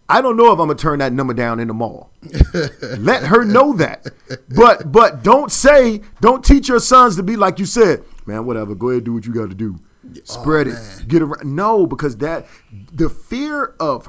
[0.09, 2.11] I don't know if I'm gonna turn that number down in the mall.
[2.99, 4.07] Let her know that.
[4.51, 8.74] But but don't say, don't teach your sons to be like you said, man, whatever,
[8.74, 9.78] go ahead and do what you gotta do.
[10.24, 10.74] Spread it.
[10.74, 11.04] man.
[11.08, 11.44] Get around.
[11.44, 12.46] No, because that
[12.92, 14.08] the fear of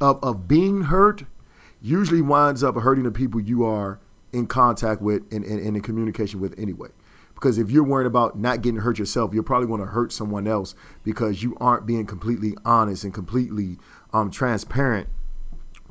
[0.00, 1.24] of of being hurt
[1.80, 4.00] usually winds up hurting the people you are
[4.32, 6.88] in contact with and, and, and in communication with anyway.
[7.34, 10.46] Because if you're worried about not getting hurt yourself, you're probably going to hurt someone
[10.46, 13.76] else because you aren't being completely honest and completely
[14.12, 15.08] um, transparent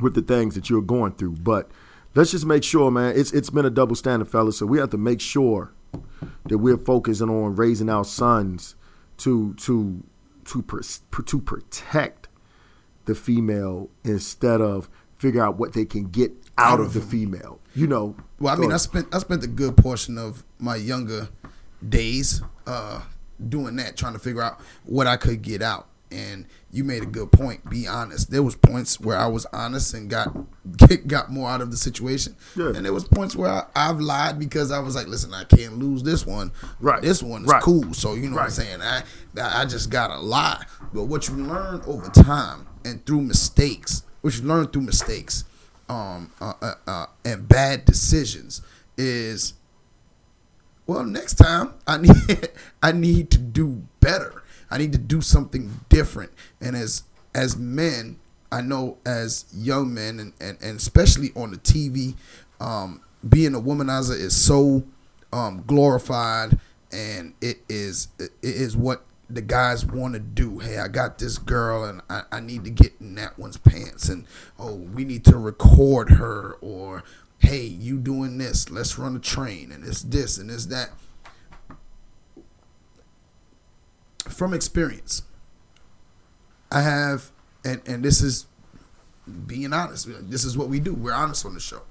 [0.02, 1.34] with the things that you're going through.
[1.34, 1.70] But
[2.16, 3.14] let's just make sure, man.
[3.16, 4.58] It's it's been a double standard, fellas.
[4.58, 5.74] So we have to make sure
[6.46, 8.76] that we're focusing on raising our sons
[9.18, 10.04] to to
[10.46, 10.82] to pr-
[11.22, 12.28] to protect
[13.06, 17.02] the female instead of figure out what they can get out, Out of of the
[17.02, 17.60] female.
[17.76, 18.16] You know.
[18.40, 21.30] Well, I mean, I spent I spent a good portion of my younger
[21.88, 23.02] days uh,
[23.50, 25.88] doing that, trying to figure out what I could get out.
[26.14, 27.68] And you made a good point.
[27.70, 28.30] Be honest.
[28.30, 30.32] There was points where I was honest and got
[31.08, 32.68] got more out of the situation, Yeah.
[32.76, 35.80] and there was points where I, I've lied because I was like, "Listen, I can't
[35.80, 36.52] lose this one.
[36.80, 37.02] Right.
[37.02, 37.64] This one is Right.
[37.64, 38.82] cool." So you know what I'm saying.
[38.82, 39.02] I
[39.42, 40.64] I just gotta lie.
[40.94, 45.46] But what you learn over time and through mistakes, what you learn through mistakes,
[45.90, 48.62] um, uh, uh, uh, and bad decisions
[48.98, 49.54] is,
[50.86, 52.50] well, next time I need
[52.82, 54.43] I need to do better.
[54.74, 56.32] I need to do something different.
[56.60, 57.04] And as
[57.36, 58.18] as men,
[58.52, 62.16] I know as young men, and, and, and especially on the TV,
[62.60, 64.84] um, being a womanizer is so
[65.32, 66.58] um, glorified,
[66.92, 70.58] and it is it is what the guys want to do.
[70.58, 74.10] Hey, I got this girl, and I, I need to get in that one's pants,
[74.10, 74.26] and
[74.58, 77.04] oh, we need to record her, or
[77.38, 78.72] hey, you doing this?
[78.72, 80.90] Let's run a train, and it's this and it's that.
[84.30, 85.24] From experience,
[86.72, 87.32] I have,
[87.66, 88.48] and and this is
[89.48, 90.08] being honest.
[90.30, 90.94] This is what we do.
[90.94, 91.82] We're honest on the show.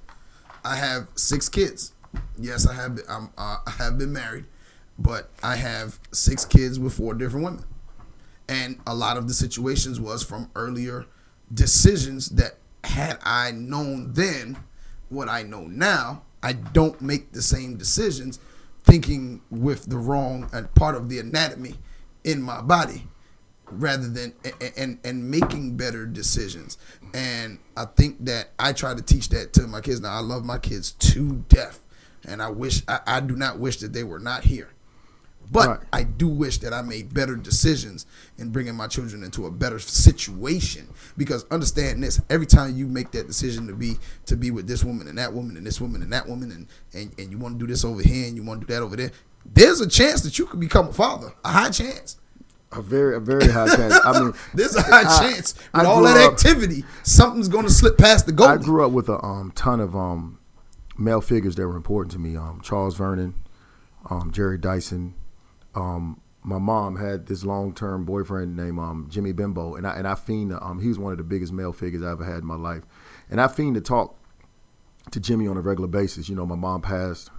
[0.65, 1.93] I have six kids.
[2.37, 2.99] Yes, I have.
[3.09, 4.45] I'm, uh, I have been married,
[4.97, 7.65] but I have six kids with four different women,
[8.47, 11.05] and a lot of the situations was from earlier
[11.53, 14.57] decisions that had I known then
[15.09, 18.39] what I know now, I don't make the same decisions,
[18.83, 21.75] thinking with the wrong and part of the anatomy
[22.23, 23.07] in my body
[23.71, 24.33] rather than
[24.77, 26.77] and and making better decisions
[27.13, 30.45] and i think that i try to teach that to my kids now i love
[30.45, 31.79] my kids to death
[32.27, 34.69] and i wish i, I do not wish that they were not here
[35.51, 35.79] but right.
[35.91, 38.05] I do wish that I made better decisions
[38.37, 40.87] in bringing my children into a better situation.
[41.17, 44.83] Because understand this: every time you make that decision to be to be with this
[44.83, 47.59] woman and that woman and this woman and that woman, and and, and you want
[47.59, 49.11] to do this over here and you want to do that over there,
[49.45, 51.33] there's a chance that you could become a father.
[51.43, 52.17] A high chance.
[52.71, 53.93] A very, a very high chance.
[54.03, 57.65] I mean, there's a high I, chance with I all that up, activity, something's going
[57.65, 58.47] to slip past the goal.
[58.47, 60.39] I grew up with a um, ton of um,
[60.97, 62.35] male figures that were important to me.
[62.35, 63.35] Um, Charles Vernon,
[64.09, 65.13] um, Jerry Dyson,
[65.75, 70.07] um, my mom had this long term boyfriend named um, Jimmy Bimbo, and I and
[70.07, 70.53] I fiend.
[70.53, 72.83] Um, he was one of the biggest male figures I ever had in my life,
[73.29, 74.17] and I fiend to talk
[75.11, 76.27] to Jimmy on a regular basis.
[76.27, 77.29] You know, my mom passed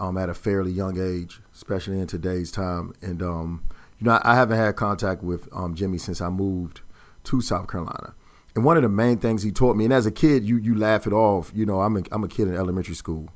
[0.00, 3.62] um, at a fairly young age, especially in today's time, and um,
[4.00, 6.80] you know, I, haven't had contact with um, Jimmy since I moved
[7.24, 8.14] to South Carolina.
[8.54, 10.74] And one of the main things he taught me, and as a kid, you you
[10.74, 11.52] laugh it off.
[11.54, 13.28] You know, I'm a, I'm a kid in elementary school,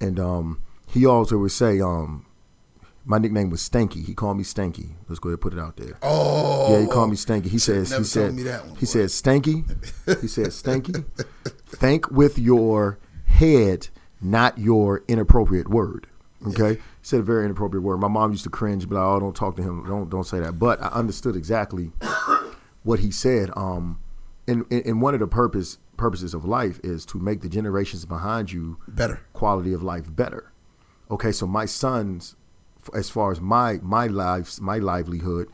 [0.00, 2.26] and um, he always would say, um,
[3.04, 4.04] my nickname was Stanky.
[4.04, 4.90] He called me Stanky.
[5.08, 5.96] Let's go ahead and put it out there.
[6.02, 7.46] Oh, yeah, he called me Stanky.
[7.46, 9.64] He says he said one, he said Stanky.
[10.20, 11.04] he said Stanky.
[11.66, 13.88] Think with your head,
[14.20, 16.06] not your inappropriate word.
[16.46, 17.98] Okay, he said a very inappropriate word.
[17.98, 19.84] My mom used to cringe, but like, oh, don't talk to him.
[19.86, 20.58] Don't don't say that.
[20.58, 21.92] But I understood exactly
[22.82, 23.50] what he said.
[23.56, 24.00] Um,
[24.48, 28.50] and, and one of the purpose purposes of life is to make the generations behind
[28.50, 30.50] you better, quality of life better.
[31.10, 32.36] Okay, so my sons
[32.94, 35.48] as far as my my lives, my livelihood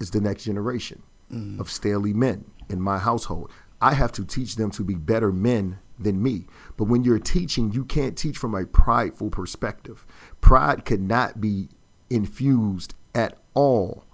[0.00, 1.58] is the next generation mm.
[1.60, 3.50] of Staley men in my household.
[3.80, 6.46] I have to teach them to be better men than me.
[6.76, 10.06] But when you're teaching, you can't teach from a prideful perspective.
[10.40, 11.68] Pride could not be
[12.10, 14.04] infused at all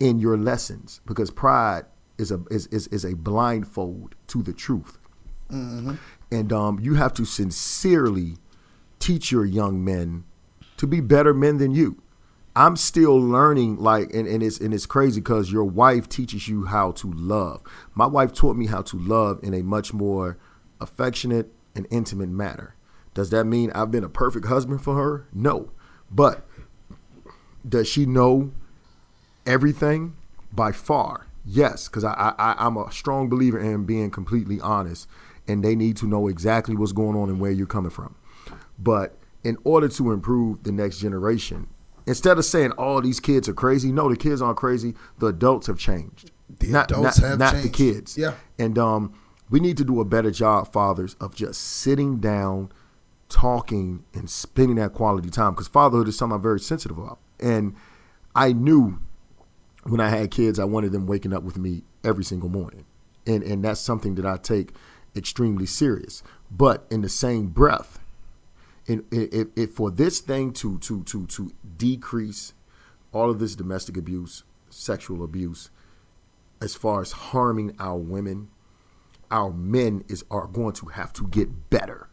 [0.00, 1.84] in your lessons because pride
[2.18, 4.98] is a is is, is a blindfold to the truth.
[5.50, 5.94] Mm-hmm.
[6.32, 8.36] And um, you have to sincerely
[8.98, 10.24] teach your young men
[10.78, 12.02] to be better men than you.
[12.56, 16.64] I'm still learning, like, and, and it's and it's crazy because your wife teaches you
[16.64, 17.62] how to love.
[17.94, 20.38] My wife taught me how to love in a much more
[20.80, 22.74] affectionate and intimate manner.
[23.14, 25.28] Does that mean I've been a perfect husband for her?
[25.32, 25.70] No.
[26.10, 26.46] But
[27.68, 28.52] does she know
[29.46, 30.16] everything?
[30.52, 31.88] By far, yes.
[31.88, 35.06] Because I, I I'm a strong believer in being completely honest,
[35.46, 38.14] and they need to know exactly what's going on and where you're coming from.
[38.78, 41.68] But in order to improve the next generation.
[42.04, 44.94] Instead of saying all oh, these kids are crazy, no, the kids aren't crazy.
[45.18, 46.32] The adults have changed.
[46.58, 47.68] The not, adults not, have not changed.
[47.68, 48.18] the kids.
[48.18, 48.34] Yeah.
[48.58, 49.14] And um,
[49.50, 52.70] we need to do a better job, fathers, of just sitting down,
[53.28, 55.52] talking, and spending that quality time.
[55.52, 57.18] Because fatherhood is something I'm very sensitive about.
[57.38, 57.74] And
[58.34, 58.98] I knew
[59.84, 62.84] when I had kids, I wanted them waking up with me every single morning.
[63.26, 64.72] And and that's something that I take
[65.16, 66.22] extremely serious.
[66.50, 67.98] But in the same breath,
[68.86, 72.52] if, if for this thing to to to to decrease
[73.12, 75.70] all of this domestic abuse, sexual abuse,
[76.60, 78.48] as far as harming our women,
[79.30, 82.08] our men is are going to have to get better.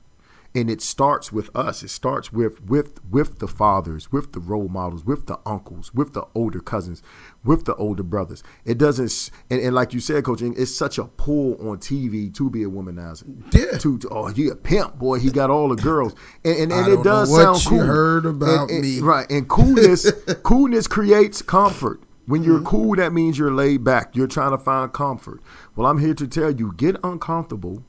[0.55, 1.81] And it starts with us.
[1.81, 6.13] It starts with with with the fathers with the role models with the uncles with
[6.13, 7.01] the older cousins
[7.43, 8.43] with the older brothers.
[8.63, 12.51] It doesn't and, and like you said coaching it's such a pull on tv to
[12.51, 13.23] be a womanizer.
[13.51, 13.79] Yeah.
[13.79, 15.17] To, to oh he a pimp boy.
[15.17, 16.13] He got all the girls.
[16.45, 17.79] And, and, and it does sound cool.
[17.79, 18.99] heard about and, me.
[18.99, 19.25] right.
[19.31, 20.11] And coolness
[20.43, 22.67] coolness creates comfort when you're mm-hmm.
[22.67, 24.15] cool, that means you're laid back.
[24.15, 25.41] You're trying to find comfort.
[25.75, 27.83] Well, I'm here to tell you get uncomfortable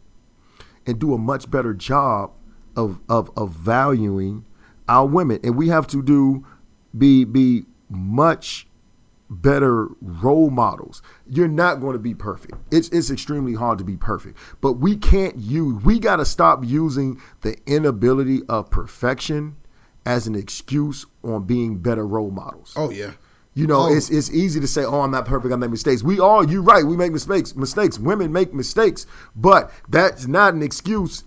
[0.87, 2.33] and do a much better job
[2.77, 4.45] of of of valuing
[4.89, 6.45] our women, and we have to do
[6.97, 8.67] be be much
[9.31, 11.03] better role models.
[11.27, 12.55] You're not going to be perfect.
[12.71, 14.39] It's it's extremely hard to be perfect.
[14.61, 19.57] But we can't use we got to stop using the inability of perfection
[20.07, 22.75] as an excuse on being better role models.
[22.77, 23.13] Oh yeah.
[23.55, 23.95] You know, Oh.
[23.95, 25.53] it's it's easy to say, "Oh, I'm not perfect.
[25.53, 26.85] I make mistakes." We all, you're right.
[26.85, 27.55] We make mistakes.
[27.55, 27.99] Mistakes.
[27.99, 31.25] Women make mistakes, but that's not an excuse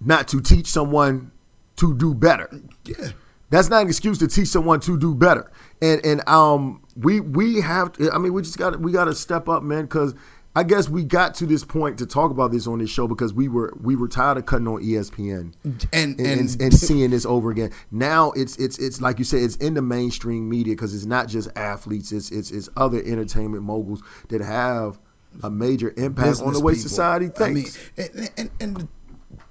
[0.00, 1.30] not to teach someone
[1.76, 2.50] to do better.
[2.84, 3.10] Yeah.
[3.50, 5.50] That's not an excuse to teach someone to do better.
[5.80, 7.92] And and um, we we have.
[7.94, 9.82] To, I mean, we just got we got to step up, man.
[9.82, 10.14] Because
[10.58, 13.32] I guess we got to this point to talk about this on this show because
[13.32, 17.10] we were we were tired of cutting on ESPN And and, and, and, and seeing
[17.10, 17.70] this over again.
[17.92, 21.28] Now it's it's it's like you said, it's in the mainstream media because it's not
[21.28, 24.98] just athletes, it's it's it's other entertainment moguls that have
[25.44, 26.88] a major impact on the way people.
[26.88, 27.78] society thinks.
[27.96, 28.88] I mean, and, and, and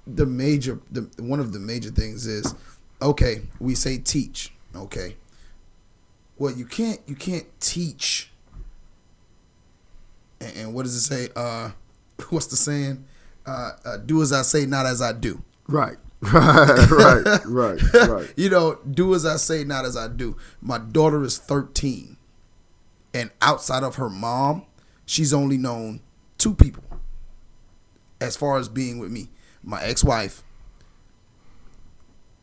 [0.06, 2.54] the major, the one of the major things is,
[3.00, 5.16] okay, we say teach, okay.
[6.36, 8.30] Well, you can't, you can't teach.
[10.40, 11.28] And, and what does it say?
[11.34, 11.70] Uh,
[12.30, 13.04] what's the saying?
[13.46, 15.42] Uh, uh, do as I say, not as I do.
[15.68, 18.34] right, right, right, right, right.
[18.36, 20.36] you know, do as I say, not as I do.
[20.60, 22.16] My daughter is 13.
[23.14, 24.66] And outside of her mom,
[25.06, 26.00] she's only known
[26.36, 26.84] two people
[28.20, 29.30] as far as being with me
[29.62, 30.42] my ex wife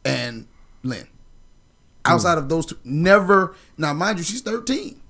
[0.04, 0.48] and
[0.84, 1.08] Lynn.
[2.06, 3.56] Outside of those two, never.
[3.78, 5.02] Now, mind you, she's 13.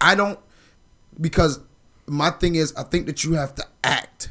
[0.00, 0.40] I don't,
[1.20, 1.60] because
[2.06, 4.30] my thing is, I think that you have to act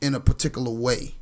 [0.00, 1.14] in a particular way.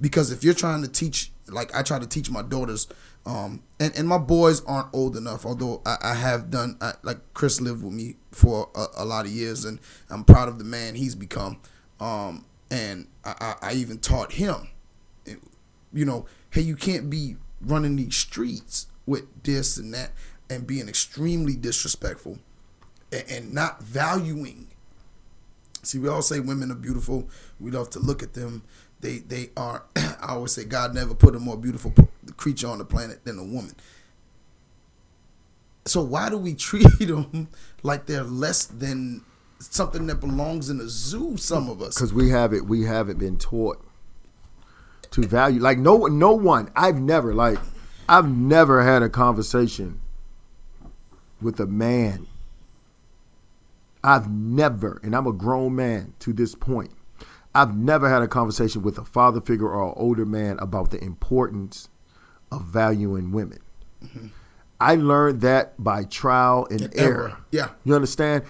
[0.00, 2.86] Because if you're trying to teach like i try to teach my daughters
[3.26, 7.18] um and, and my boys aren't old enough although i, I have done I, like
[7.34, 10.64] chris lived with me for a, a lot of years and i'm proud of the
[10.64, 11.58] man he's become.
[11.98, 14.68] Um and i, I, I even taught him
[15.92, 20.12] you know hey you can't be running these streets with this and that
[20.48, 22.38] and being extremely disrespectful
[23.12, 24.70] and, not valuing
[25.82, 27.28] See, we all say women are beautiful.
[27.58, 28.62] We love to look at them.
[29.00, 29.84] They they are.
[29.96, 31.92] I always say God never put a more beautiful
[32.36, 33.74] creature on the planet than a woman.
[35.86, 37.48] So why do we treat them
[37.82, 39.22] like they're less than
[39.58, 41.36] something that belongs in a zoo?
[41.36, 41.94] Some of us.
[41.94, 43.82] because we have it we haven't been taught
[45.10, 47.58] to value like no no one i've never like
[48.08, 50.00] i've never had a conversation
[51.42, 52.28] with a man
[54.02, 56.90] i've never and i'm a grown man to this point
[57.54, 61.02] i've never had a conversation with a father figure or an older man about the
[61.02, 61.88] importance
[62.50, 63.58] of valuing women
[64.02, 64.26] mm-hmm.
[64.80, 67.36] i learned that by trial and And error error.
[67.50, 67.68] Yeah.
[67.84, 68.44] you understand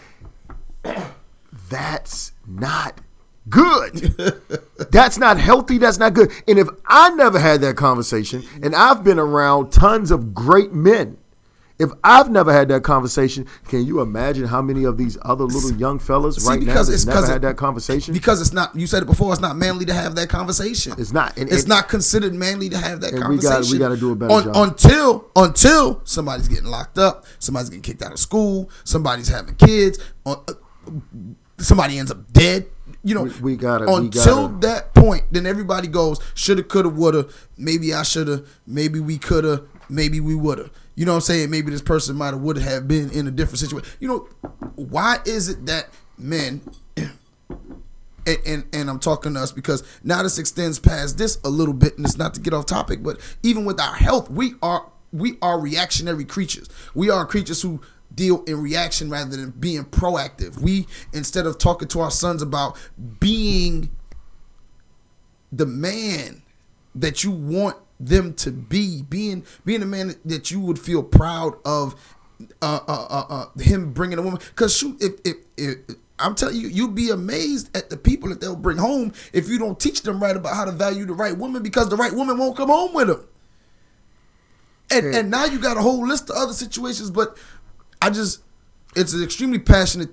[1.68, 3.00] that's not
[3.48, 4.14] good.
[4.90, 5.78] that's not healthy.
[5.78, 6.30] That's not good.
[6.48, 11.18] And if I never had that conversation, and I've been around tons of great men,
[11.80, 15.72] if I've never had that conversation, can you imagine how many of these other little
[15.72, 18.14] young fellas See, right now it's never had it- that conversation?
[18.14, 18.74] Because it's not.
[18.76, 19.32] You said it before.
[19.32, 20.94] It's not manly to have that conversation.
[20.98, 21.36] It's not.
[21.38, 23.72] And- it's and- not considered manly to have that we conversation.
[23.72, 24.56] we gotta do a better Un- job.
[24.56, 29.98] Until until somebody's getting locked up, somebody's getting kicked out of school, somebody's having kids,
[30.26, 30.52] uh, uh,
[31.58, 32.66] somebody ends up dead.
[33.02, 36.88] You know, We- we gotta- we until gotta- that point, then everybody goes shoulda, coulda,
[36.90, 37.26] woulda.
[37.56, 38.42] Maybe I shoulda.
[38.66, 39.62] Maybe we coulda.
[39.88, 40.70] Maybe we woulda.
[41.00, 41.50] You know what I'm saying?
[41.50, 43.90] Maybe this person might have would have been in a different situation.
[44.00, 44.28] You know,
[44.74, 46.60] why is it that men
[46.98, 51.72] and, and and I'm talking to us because now this extends past this a little
[51.72, 54.90] bit, and it's not to get off topic, but even with our health, we are
[55.10, 56.68] we are reactionary creatures.
[56.94, 57.80] We are creatures who
[58.14, 60.60] deal in reaction rather than being proactive.
[60.60, 62.76] We instead of talking to our sons about
[63.20, 63.88] being
[65.50, 66.42] the man
[66.94, 71.54] that you want them to be, being being a man that you would feel proud
[71.64, 71.94] of,
[72.62, 74.40] uh, uh, uh, uh him bringing a woman.
[74.48, 78.40] Because shoot, if, if if I'm telling you, you'll be amazed at the people that
[78.40, 81.36] they'll bring home if you don't teach them right about how to value the right
[81.36, 83.26] woman, because the right woman won't come home with them.
[84.90, 87.36] And and now you got a whole list of other situations, but
[88.02, 88.40] I just
[88.96, 90.10] it's extremely passionate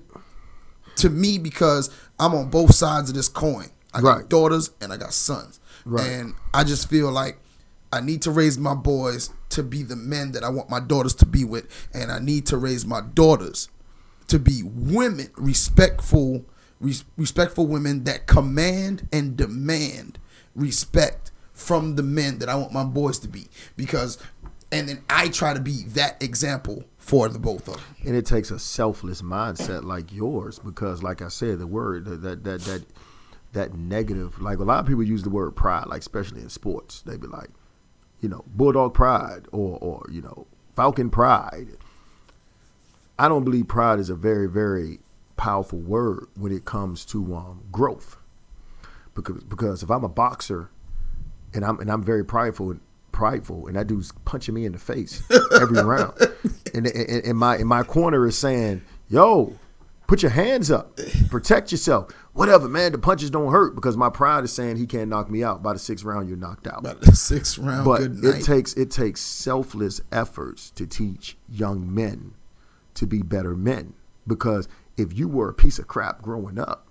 [0.97, 3.69] to me because I'm on both sides of this coin.
[3.93, 4.29] I got Right.
[4.29, 5.59] daughters and I got sons.
[5.85, 6.05] Right.
[6.05, 7.39] And I just feel like
[7.91, 11.13] I need to raise my boys to be the men that I want my daughters
[11.15, 11.67] to be with.
[11.93, 13.69] And I need to raise my daughters
[14.27, 16.45] to be women, respectful,
[16.79, 20.19] res- respectful women that command and demand
[20.55, 23.47] respect from the men that I want my boys to be.
[23.77, 24.17] Because,
[24.71, 27.83] and then I try to be that example for the both of them.
[28.05, 32.21] and it takes a selfless mindset like yours because like i said the word that
[32.21, 32.83] that that that,
[33.53, 37.01] that negative like a lot of people use the word pride like especially in sports
[37.03, 37.49] they be like
[38.21, 41.67] you know bulldog pride or or you know falcon pride
[43.19, 44.99] I don't believe pride is a very, very
[45.37, 48.17] powerful word when it comes to um, growth.
[49.15, 50.69] Because because if I'm a boxer
[51.53, 52.79] and I'm and I'm very prideful and
[53.11, 55.23] prideful and that dude's punching me in the face
[55.59, 56.13] every round.
[56.75, 59.55] And, and, and my and my corner is saying, yo,
[60.05, 60.99] put your hands up,
[61.31, 62.11] protect yourself.
[62.37, 62.91] Whatever, man.
[62.91, 65.63] The punches don't hurt because my pride is saying he can't knock me out.
[65.63, 66.83] By the sixth round, you're knocked out.
[66.83, 68.35] By the sixth round, but good night.
[68.35, 72.35] it takes it takes selfless efforts to teach young men
[72.93, 73.93] to be better men.
[74.27, 74.67] Because
[74.97, 76.85] if you were a piece of crap growing up,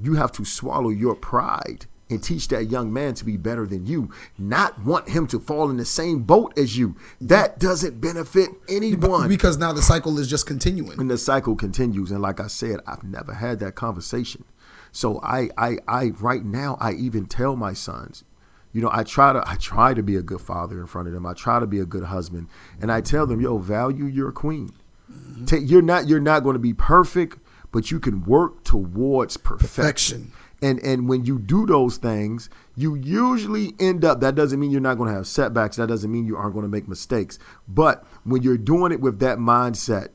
[0.00, 3.86] you have to swallow your pride and teach that young man to be better than
[3.86, 6.96] you, not want him to fall in the same boat as you.
[7.20, 9.28] That doesn't benefit anyone.
[9.28, 11.00] because now the cycle is just continuing.
[11.00, 12.10] and the cycle continues.
[12.10, 14.44] And like I said, I've never had that conversation.
[14.92, 18.24] So I, I, I, right now, I even tell my sons,
[18.72, 21.14] you know, I try to, I try to be a good father in front of
[21.14, 21.26] them.
[21.26, 22.48] I try to be a good husband,
[22.80, 24.72] and I tell them, yo, value your queen.
[25.10, 25.44] Mm-hmm.
[25.46, 27.38] Take, you're not, you're not going to be perfect,
[27.72, 29.66] but you can work towards perfection.
[29.66, 30.32] Perfection.
[30.62, 34.20] And and when you do those things, you usually end up.
[34.20, 35.76] That doesn't mean you're not going to have setbacks.
[35.76, 37.38] That doesn't mean you aren't going to make mistakes.
[37.68, 40.08] But when you're doing it with that mindset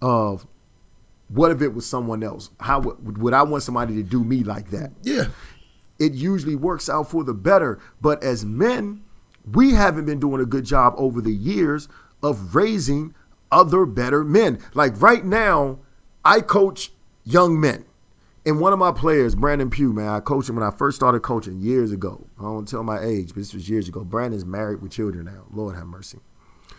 [0.00, 0.46] of,
[1.28, 2.50] what if it was someone else?
[2.60, 4.92] How would, would I want somebody to do me like that?
[5.02, 5.26] Yeah.
[5.98, 7.78] It usually works out for the better.
[8.00, 9.02] But as men,
[9.52, 11.88] we haven't been doing a good job over the years
[12.22, 13.14] of raising
[13.50, 14.58] other better men.
[14.74, 15.78] Like right now,
[16.24, 16.92] I coach
[17.24, 17.85] young men.
[18.46, 21.20] And one of my players, Brandon Pugh, man, I coached him when I first started
[21.20, 22.28] coaching years ago.
[22.38, 24.04] I don't tell my age, but this was years ago.
[24.04, 25.46] Brandon's married with children now.
[25.50, 26.20] Lord have mercy.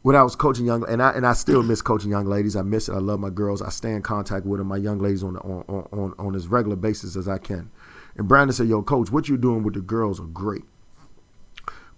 [0.00, 2.56] when I was coaching young, and I and I still miss coaching young ladies.
[2.56, 2.92] I miss it.
[2.92, 3.60] I love my girls.
[3.60, 6.48] I stay in contact with them, my young ladies, on the, on, on on as
[6.48, 7.70] regular basis as I can.
[8.16, 10.64] And Brandon said, "Yo, coach, what you're doing with the girls are great."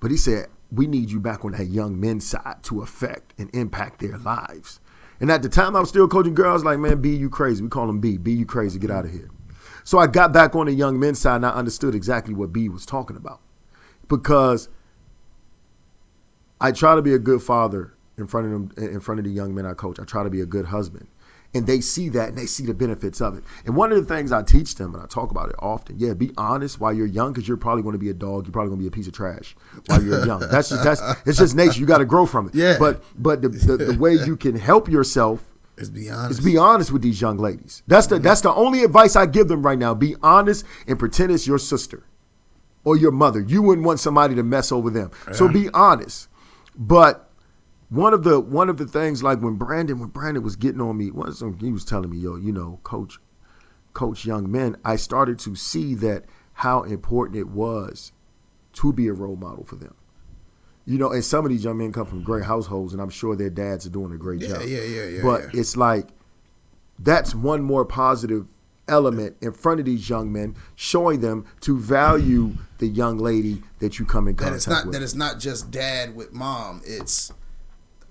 [0.01, 3.51] But he said, "We need you back on that young men's side to affect and
[3.55, 4.81] impact their lives."
[5.21, 6.65] And at the time, I was still coaching girls.
[6.65, 7.63] Like, man, B, you crazy.
[7.63, 8.17] We call them B.
[8.19, 8.79] B, you crazy.
[8.79, 9.31] Get out of here.
[9.85, 12.69] So I got back on the young men's side, and I understood exactly what B
[12.69, 13.41] was talking about,
[14.07, 14.69] because
[16.61, 19.31] I try to be a good father in front of them, in front of the
[19.31, 19.99] young men I coach.
[19.99, 21.09] I try to be a good husband,
[21.55, 23.45] and they see that and they see the benefits of it.
[23.65, 26.15] And one of the things I teach them, and I talk about it often, yeah,
[26.15, 28.47] be honest while you're young, because you're probably going to be a dog.
[28.47, 30.41] You're probably going to be a piece of trash while you're young.
[30.51, 31.81] That's just that's it's just nature.
[31.81, 32.55] You got to grow from it.
[32.55, 32.77] Yeah.
[32.79, 35.43] But but the, the the way you can help yourself
[35.77, 36.41] Let's be honest.
[36.41, 37.83] is be honest with these young ladies.
[37.87, 39.95] That's the that's the only advice I give them right now.
[39.95, 42.05] Be honest and pretend it's your sister
[42.85, 43.41] or your mother.
[43.41, 45.11] You wouldn't want somebody to mess over them.
[45.33, 46.29] So be honest.
[46.77, 47.28] But
[47.91, 50.97] one of the one of the things like when Brandon when Brandon was getting on
[50.97, 53.19] me, one he was telling me, yo, you know, coach,
[53.95, 54.77] coach young men.
[54.85, 56.25] I started to see that
[56.55, 58.13] how important it was
[58.75, 59.95] to be a role model for them.
[60.85, 63.37] You know, and some of these young men come from great households, and I'm sure
[63.37, 64.63] their dads are doing a great Yeah, job.
[64.63, 65.61] yeah, yeah, yeah, But yeah.
[65.61, 66.09] it's like
[66.99, 68.47] that's one more positive
[68.89, 73.99] element in front of these young men, showing them to value the young lady that
[73.99, 74.95] you come in contact that it's not with.
[74.95, 76.81] that it's not just dad with mom.
[76.87, 77.33] It's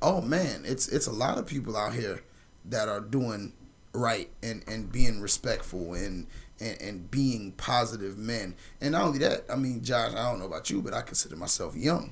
[0.02, 2.22] oh man, it's it's a lot of people out here
[2.66, 3.54] that are doing
[3.94, 6.28] right and and being respectful and
[6.60, 8.56] and, and being positive men.
[8.82, 11.36] And not only that, I mean, Josh, I don't know about you, but I consider
[11.36, 12.12] myself young.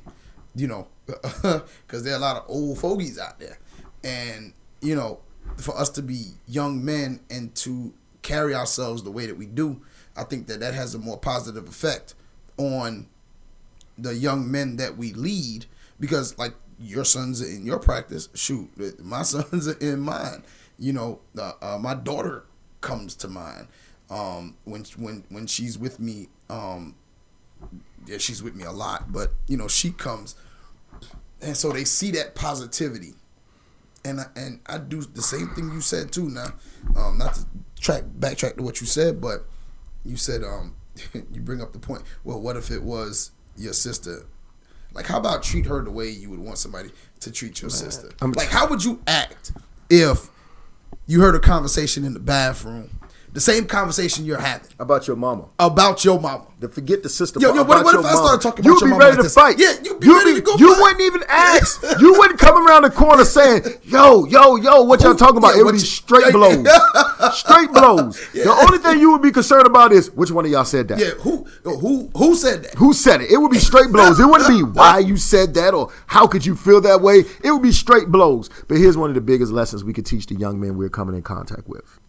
[0.55, 3.59] You know, because there are a lot of old fogies out there,
[4.03, 5.19] and you know,
[5.57, 9.81] for us to be young men and to carry ourselves the way that we do,
[10.15, 12.15] I think that that has a more positive effect
[12.57, 13.07] on
[13.97, 15.65] the young men that we lead
[15.99, 18.69] because like your sons in your practice shoot
[19.03, 20.43] my sons in mine.
[20.77, 22.45] You know uh, uh, my daughter
[22.81, 23.67] comes to mind
[24.09, 26.95] um, when when when she's with me um,
[28.05, 30.35] yeah she's with me a lot but you know she comes
[31.41, 33.13] and so they see that positivity.
[34.03, 36.49] And I, and I do the same thing you said too now
[36.95, 37.45] um, not to
[37.79, 39.45] track backtrack to what you said but
[40.03, 40.75] you said um
[41.13, 44.27] you bring up the point well what if it was your sister
[44.95, 46.89] like how about treat her the way you would want somebody
[47.19, 48.09] to treat your sister?
[48.21, 49.51] I'm- like how would you act
[49.89, 50.29] if
[51.05, 52.99] you heard a conversation in the bathroom
[53.35, 55.45] the same conversation you're having about your mama.
[55.59, 57.39] about your mama To forget the sister.
[57.39, 58.17] Yo, yo, what- what if I mama.
[58.17, 59.33] started talking You'd about your be ready like to this?
[59.35, 59.59] fight.
[59.59, 60.81] Yeah, you'd be ready to go You fight.
[60.81, 61.83] wouldn't even ask.
[61.99, 65.61] you wouldn't come around the corner saying, "Yo, yo, yo, what y'all talking about?" yeah,
[65.61, 66.65] it would be you- straight yeah, blows.
[67.37, 68.19] straight blows.
[68.33, 70.97] The only thing you would be concerned about is which one of y'all said that.
[70.99, 73.29] yeah who who who said that Who said it?
[73.31, 74.19] It would be straight blows.
[74.19, 77.25] It wouldn't be why you said that or how could you feel that way.
[77.43, 78.49] It would be straight blows.
[78.69, 81.15] But here's one of the biggest lessons we could teach the young men we're coming
[81.15, 81.99] in contact with.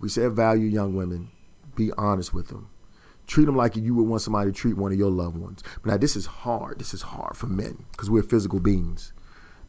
[0.00, 1.30] We said value young women.
[1.74, 2.70] Be honest with them.
[3.26, 5.62] Treat them like you would want somebody to treat one of your loved ones.
[5.82, 6.78] But now this is hard.
[6.78, 9.12] This is hard for men because we're physical beings.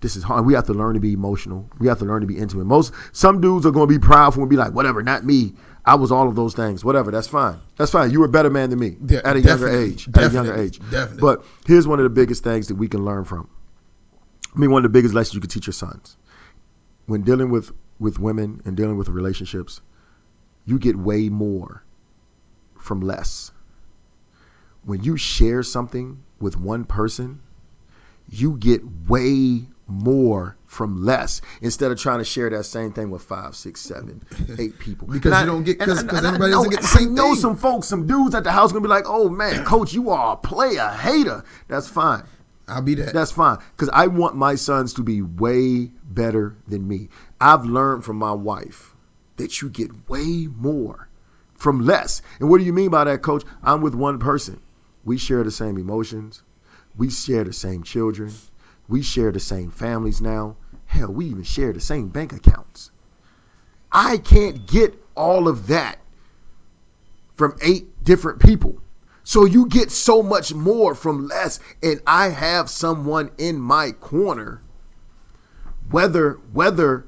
[0.01, 0.45] This is hard.
[0.45, 1.69] We have to learn to be emotional.
[1.77, 2.65] We have to learn to be intimate.
[2.65, 5.53] Most some dudes are going to be proudful and be like, whatever, not me.
[5.85, 6.85] I was all of those things.
[6.85, 7.59] Whatever, that's fine.
[7.77, 8.11] That's fine.
[8.11, 10.07] You were a better man than me Yeah, at a younger age.
[10.15, 10.79] At a younger age.
[10.89, 11.21] definitely.
[11.21, 13.49] But here's one of the biggest things that we can learn from.
[14.55, 16.15] I mean, one of the biggest lessons you can teach your sons
[17.07, 19.81] when dealing with with women and dealing with relationships.
[20.69, 21.83] You get way more
[22.77, 23.51] from less.
[24.83, 27.39] When you share something with one person,
[28.29, 33.23] you get way more from less instead of trying to share that same thing with
[33.23, 34.21] five, six, seven,
[34.59, 35.07] eight people.
[35.07, 36.87] Because you don't get- and 'cause- I- 'cause and I everybody know- doesn't get the
[36.87, 37.41] same I know thing.
[37.41, 40.33] some folks, some dudes at the house gonna be like, "Oh man, coach, you are
[40.33, 42.21] a player, hater." That's fine.
[42.67, 43.11] I'll be that.
[43.15, 47.09] That's fine because I want my sons to be way better than me.
[47.41, 48.93] I've learned from my wife
[49.39, 51.09] that you get way more
[51.55, 52.21] from less.
[52.39, 53.43] And what do you mean by that, coach?
[53.63, 54.61] I'm with one person.
[55.03, 56.43] We share the same emotions.
[56.95, 58.31] We share the same children.
[58.87, 60.57] We share the same families now.
[60.85, 62.91] Hell, we even share the same bank accounts.
[63.91, 65.99] I can't get all of that
[67.35, 68.81] from eight different people.
[69.23, 71.59] So you get so much more from less.
[71.83, 74.61] And I have someone in my corner,
[75.89, 77.05] whether whether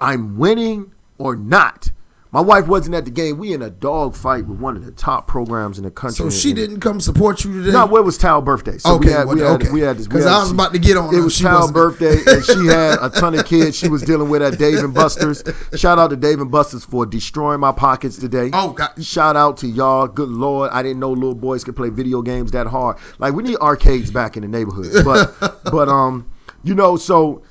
[0.00, 1.90] I'm winning or not.
[2.32, 3.38] My wife wasn't at the game.
[3.38, 6.14] We in a dog fight with one of the top programs in the country.
[6.14, 7.72] so she didn't come support you today.
[7.72, 8.78] no, well, it was Tal's birthday.
[8.78, 9.70] So Okay, we had, we had, okay.
[9.72, 10.06] we had this.
[10.06, 12.66] we 'Cause had- I was about to get on It was Tal's birthday, and she
[12.68, 15.42] had a ton of kids she was dealing with at Dave and Buster's.
[15.74, 18.50] Shout out to Dave and Buster's for destroying my pockets today.
[18.52, 18.90] Oh, God.
[19.04, 20.06] Shout out to y'all.
[20.06, 22.96] Good lord, I didn't know little boys could play video games that hard.
[23.18, 25.04] Like we need arcades back in the neighborhood.
[25.04, 26.30] but but um,
[26.62, 27.42] you know, so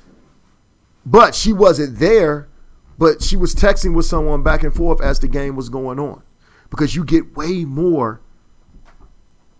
[1.04, 2.48] but she wasn't there,
[3.00, 6.22] but she was texting with someone back and forth as the game was going on.
[6.70, 8.20] Because you get way more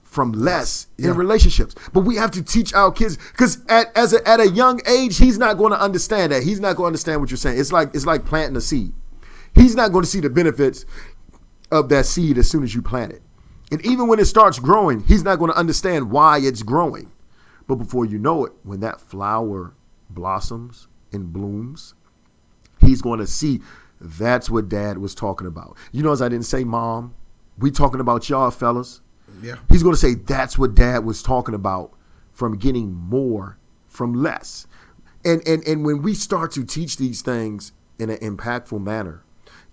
[0.02, 1.10] from less Yeah.
[1.10, 1.74] in relationships.
[1.92, 5.16] But we have to teach our kids because at as a, at a young age,
[5.18, 6.42] he's not going to understand that.
[6.42, 7.58] He's not going to understand what you're saying.
[7.58, 8.92] It's like it's like planting a seed.
[9.54, 10.84] He's not going to see the benefits
[11.72, 13.22] of that seed as soon as you plant it.
[13.72, 17.10] And even when it starts growing, he's not going to understand why it's growing.
[17.68, 19.74] But before you know it, when that flower
[20.10, 21.94] blossoms and blooms,
[22.80, 23.60] he's going to see
[24.00, 25.76] that's what dad was talking about.
[25.92, 27.14] You know, as I didn't say mom,
[27.58, 29.00] we talking about y'all fellas.
[29.42, 29.56] Yeah.
[29.68, 31.92] He's going to say that's what dad was talking about
[32.32, 34.66] from getting more from less.
[35.24, 39.22] And and and when we start to teach these things in an impactful manner,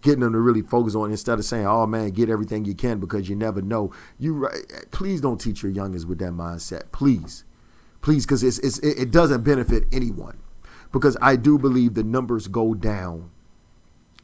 [0.01, 2.99] getting them to really focus on instead of saying, "Oh man, get everything you can
[2.99, 6.91] because you never know." You right- please don't teach your youngest with that mindset.
[6.91, 7.45] Please.
[8.01, 10.37] Please cuz it's, it's it it doesn't benefit anyone.
[10.91, 13.31] Because I do believe the numbers go down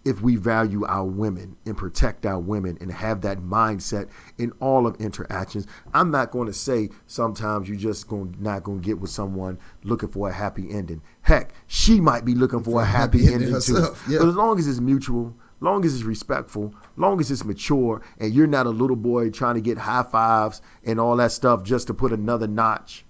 [0.06, 4.86] if we value our women and protect our women and have that mindset in all
[4.86, 5.66] of interactions.
[5.94, 9.58] I'm not going to say sometimes you're just going not going to get with someone
[9.84, 11.02] looking for a happy ending.
[11.22, 14.14] Heck, she might be looking for, a happy, ending, herself, too.
[14.14, 14.20] yeah.
[14.20, 18.34] But as long as it's mutual, long as it's respectful, long as it's mature, and
[18.34, 21.88] you're not a little boy trying to get high fives and all that stuff just
[21.88, 23.06] to put another notch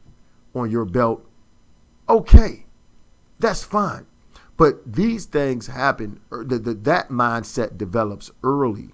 [0.54, 1.26] on your belt,
[2.08, 2.66] okay,
[3.44, 4.06] that's fine.
[4.58, 8.90] But these things happen, or the, the, that mindset develops early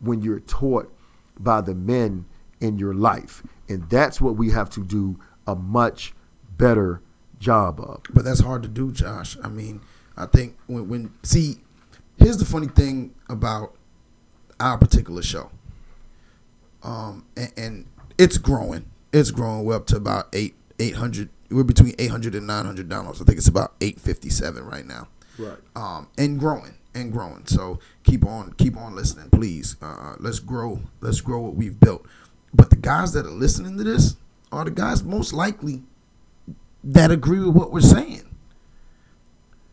[0.00, 0.92] when you're taught
[1.38, 2.26] by the men
[2.60, 3.42] in your life.
[3.68, 6.12] And that's what we have to do a much
[6.56, 7.02] better
[7.38, 8.02] job of.
[8.12, 9.36] But that's hard to do, Josh.
[9.42, 9.80] I mean,
[10.16, 11.58] I think when, when see,
[12.18, 13.74] here's the funny thing about
[14.58, 15.50] our particular show.
[16.82, 17.86] Um, and, and
[18.18, 18.90] it's growing.
[19.12, 19.64] It's growing.
[19.64, 21.30] We're up to about eight eight hundred.
[21.50, 23.20] We're between eight hundred and nine hundred downloads.
[23.20, 25.08] I think it's about eight fifty seven right now.
[25.38, 25.58] Right.
[25.74, 27.46] Um, and growing and growing.
[27.46, 29.76] So keep on keep on listening, please.
[29.82, 30.80] Uh, let's grow.
[31.00, 32.06] Let's grow what we've built.
[32.52, 34.16] But the guys that are listening to this
[34.52, 35.82] are the guys most likely
[36.82, 38.24] that agree with what we're saying.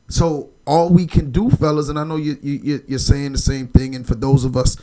[0.10, 3.68] So all we can do, fellas, and I know you, you you're saying the same
[3.68, 3.96] thing.
[3.96, 4.78] And for those of us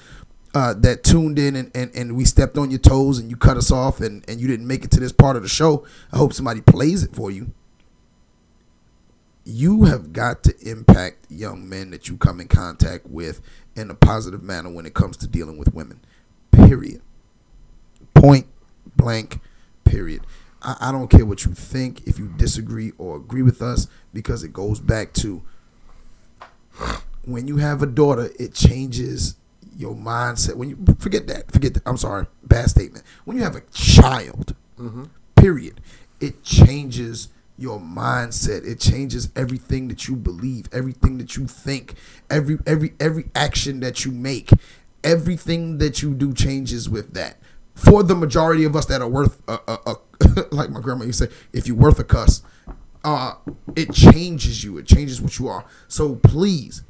[0.54, 3.56] uh, that tuned in and, and, and we stepped on your toes and you cut
[3.56, 6.18] us off and, and you didn't make it to this part of the show, I
[6.18, 7.52] hope somebody plays it for you.
[9.44, 13.40] You have got to impact young men that you come in contact with
[13.74, 16.00] in a positive manner when it comes to dealing with women.
[16.52, 17.02] Period.
[18.14, 18.46] Point
[18.96, 19.40] blank.
[19.84, 20.24] Period.
[20.62, 24.44] I, I don't care what you think, if you disagree or agree with us, because
[24.44, 25.42] it goes back to
[27.24, 29.36] when you have a daughter, it changes
[29.76, 30.56] your mindset.
[30.56, 31.82] When you forget that, forget that.
[31.86, 33.04] I'm sorry, bad statement.
[33.24, 34.54] When you have a child,
[35.36, 35.80] period,
[36.20, 38.66] it changes your mindset.
[38.66, 41.94] It changes everything that you believe, everything that you think,
[42.30, 44.50] every every every action that you make,
[45.04, 47.38] everything that you do changes with that.
[47.74, 49.96] For the majority of us that are worth a, a, a
[50.54, 52.42] like my grandma used to say, if you're worth a cuss,
[53.04, 53.34] uh,
[53.76, 54.78] it changes you.
[54.78, 55.64] It changes what you are.
[55.88, 56.82] So please,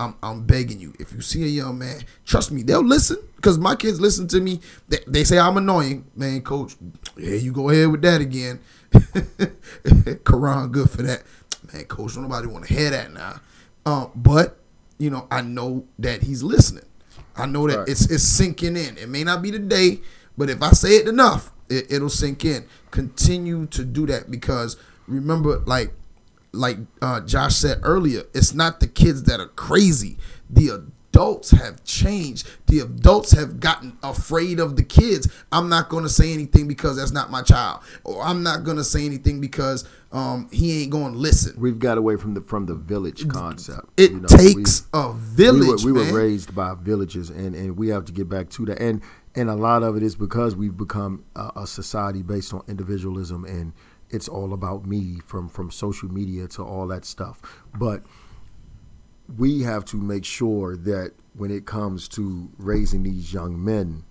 [0.00, 0.94] I'm, I'm begging you.
[0.98, 4.40] If you see a young man, trust me, they'll listen because my kids listen to
[4.40, 4.60] me.
[4.88, 6.40] They, they say I'm annoying, man.
[6.40, 6.74] Coach,
[7.18, 8.60] yeah, you go ahead with that again.
[8.92, 11.22] Quran, good for that,
[11.72, 11.84] man.
[11.84, 13.40] Coach, don't nobody want to hear that now.
[13.86, 14.56] Um, but
[14.98, 16.84] you know, I know that he's listening.
[17.36, 17.88] I know that Right.
[17.88, 18.96] it's it's sinking in.
[18.98, 20.00] It may not be today,
[20.36, 22.64] but if I say it enough, it, it'll sink in.
[22.90, 24.76] Continue to do that because
[25.06, 25.92] remember, like
[26.52, 30.16] like uh, Josh said earlier, it's not the kids that are crazy.
[30.48, 30.68] The
[31.12, 32.48] adults have changed.
[32.66, 35.28] The adults have gotten afraid of the kids.
[35.52, 38.76] I'm not going to say anything because that's not my child, or I'm not going
[38.78, 41.54] to say anything because um, he ain't going to listen.
[41.58, 43.86] We've got away from the from the village concept.
[43.96, 45.84] It You know, takes we- a village.
[45.84, 48.66] we were, we were raised by villages and, and we have to get back to
[48.66, 49.02] that and
[49.36, 53.44] and a lot of it is because we've become a, a society based on individualism
[53.44, 53.72] and
[54.10, 57.40] it's all about me from from social media to all that stuff.
[57.78, 58.02] But
[59.36, 64.04] we have to make sure that when it comes to raising these young men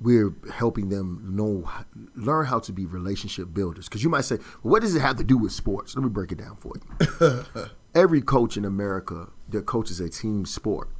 [0.00, 1.68] we're helping them know
[2.14, 3.88] learn how to be relationship builders.
[3.88, 5.96] Because you might say well, what does it have to do with sports?
[5.96, 7.44] Let me break it down for you.
[7.94, 10.90] Every coach in America that coaches a team sport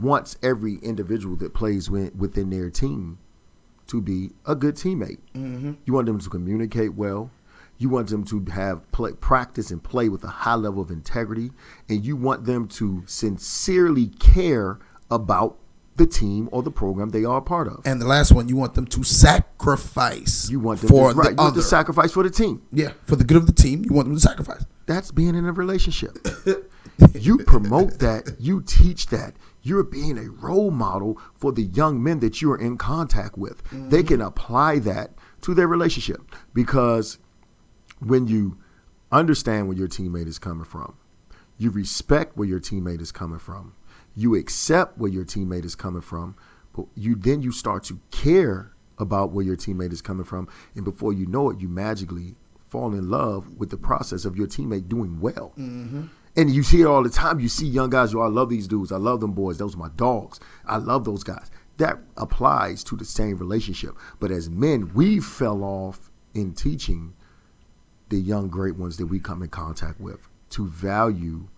[0.00, 3.18] wants every individual that plays within their team
[3.92, 5.18] to be a good teammate.
[5.34, 5.72] Mm-hmm.
[5.84, 7.30] You want them to communicate well.
[7.76, 11.50] You want them to have play, practice and play with a high level of integrity,
[11.88, 14.78] and you want them to sincerely care
[15.10, 15.58] about
[15.96, 17.82] the team or the program they are a part of.
[17.84, 20.48] And the last one, you want them to sacrifice.
[20.48, 21.60] You want them for to, right, the you other.
[21.60, 22.62] to sacrifice for the team.
[22.72, 24.64] yeah, for the good of the team, you want them to sacrifice.
[24.86, 26.16] That's being in a relationship.
[27.14, 29.34] you promote that, you teach that.
[29.62, 33.62] You're being a role model for the young men that you are in contact with.
[33.70, 34.06] They mm-hmm.
[34.08, 35.10] can apply that
[35.42, 36.20] to their relationship
[36.52, 37.18] because
[38.00, 38.58] when you
[39.10, 40.96] understand where your teammate is coming from,
[41.58, 43.74] you respect where your teammate is coming from,
[44.16, 46.34] you accept where your teammate is coming from,
[46.74, 50.84] but you then you start to care about where your teammate is coming from, and
[50.84, 52.34] before you know it, you magically
[52.68, 55.52] fall in love with the process of your teammate doing well.
[55.58, 56.04] Mm-hmm.
[56.36, 57.40] And you see it all the time.
[57.40, 58.90] You see young guys, yo, I love these dudes.
[58.90, 59.58] I love them boys.
[59.58, 60.40] Those are my dogs.
[60.66, 61.50] I love those guys.
[61.76, 63.96] That applies to the same relationship.
[64.18, 67.14] But as men, we fell off in teaching
[68.08, 71.48] the young great ones that we come in contact with to value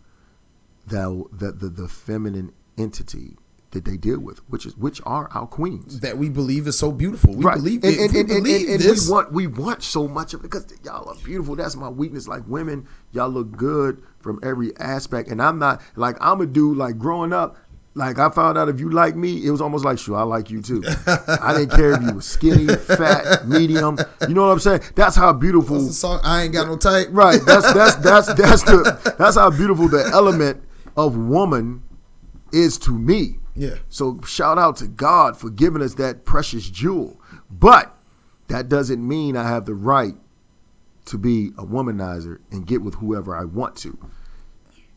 [0.87, 3.37] the the the, the feminine entity
[3.75, 6.01] that they deal with, which is which are our queens.
[6.01, 7.35] That we believe is so beautiful.
[7.35, 7.57] We right.
[7.57, 9.07] believe, and, and, we and, believe and this.
[9.07, 11.55] we want we want so much of it because y'all are beautiful.
[11.55, 12.27] That's my weakness.
[12.27, 15.29] Like women, y'all look good from every aspect.
[15.29, 16.79] And I'm not like I'm a dude.
[16.79, 17.57] Like growing up,
[17.95, 20.51] like I found out if you like me, it was almost like sure I like
[20.51, 20.83] you too.
[21.07, 23.99] I didn't care if you were skinny, fat, medium.
[24.27, 24.81] You know what I'm saying?
[24.95, 25.77] That's how beautiful.
[25.77, 26.21] What's the song?
[26.25, 27.09] I ain't got no type.
[27.11, 27.41] Right.
[27.45, 30.63] That's that's that's that's the that's how beautiful the element
[30.97, 31.83] of woman
[32.53, 33.39] is to me.
[33.55, 33.77] Yeah.
[33.89, 37.21] So shout out to God for giving us that precious jewel.
[37.51, 37.95] But
[38.49, 40.15] that doesn't mean I have the right
[41.07, 43.99] to be a womanizer and get with whoever I want to.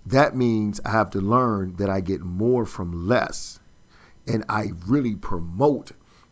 [0.06, 3.60] That means I have to learn that I get more from less.
[4.26, 5.92] And I really promote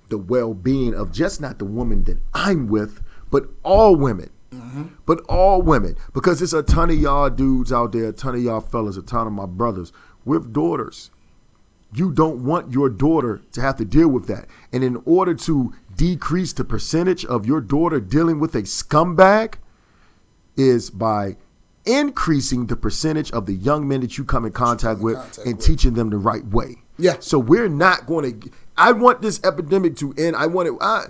[0.10, 3.02] the well being of just not the woman that I'm with,
[3.32, 4.30] but all women.
[4.52, 4.84] Mm-hmm.
[5.06, 5.96] But all women.
[6.14, 9.02] Because there's a ton of y'all dudes out there, a ton of y'all fellas, a
[9.02, 9.92] ton of my brothers
[10.24, 11.12] with daughters.
[11.96, 14.48] You don't want your daughter to have to deal with that.
[14.72, 19.56] And in order to decrease the percentage of your daughter dealing with a scumbag,
[20.58, 21.38] is by
[21.86, 25.58] increasing the percentage of the young men that you come in contact with contact and
[25.58, 25.66] with.
[25.66, 26.78] teaching them the right way.
[26.98, 27.18] Yeah.
[27.20, 28.52] So we're not going to.
[28.78, 30.36] I want this epidemic to end.
[30.36, 30.74] I want it.
[30.82, 31.06] I,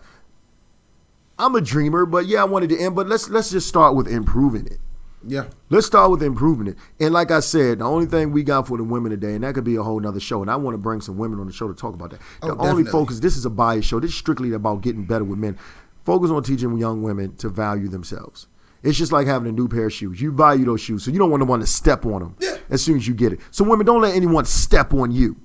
[1.37, 2.95] I'm a dreamer, but yeah, I want it to end.
[2.95, 4.79] But let's let's just start with improving it.
[5.27, 5.45] Yeah.
[5.69, 6.77] Let's start with improving it.
[6.99, 9.55] And like I said, the only thing we got for the women today, and that
[9.55, 10.41] could be a whole nother show.
[10.41, 12.21] And I want to bring some women on the show to talk about that.
[12.41, 12.91] Oh, the only definitely.
[12.91, 13.99] focus, this is a bias show.
[13.99, 15.57] This is strictly about getting better with men.
[16.03, 18.47] Focus on teaching young women to value themselves.
[18.83, 20.21] It's just like having a new pair of shoes.
[20.21, 22.57] You value those shoes, so you don't want to want to step on them Yeah.
[22.69, 23.39] as soon as you get it.
[23.49, 25.37] So women, don't let anyone step on you.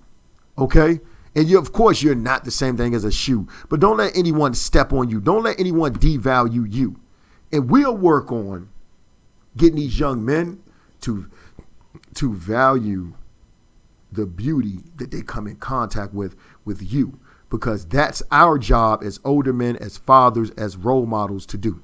[0.59, 1.01] Okay?
[1.35, 4.15] And you, of course, you're not the same thing as a shoe, but don't let
[4.15, 5.21] anyone step on you.
[5.21, 6.97] Don't let anyone devalue you.
[7.51, 8.69] And we'll work on
[9.57, 10.63] getting these young men
[11.03, 11.27] to
[12.15, 13.15] to value
[14.13, 17.19] the beauty that they come in contact with with you.
[17.49, 21.83] Because that's our job as older men as fathers as role models to do.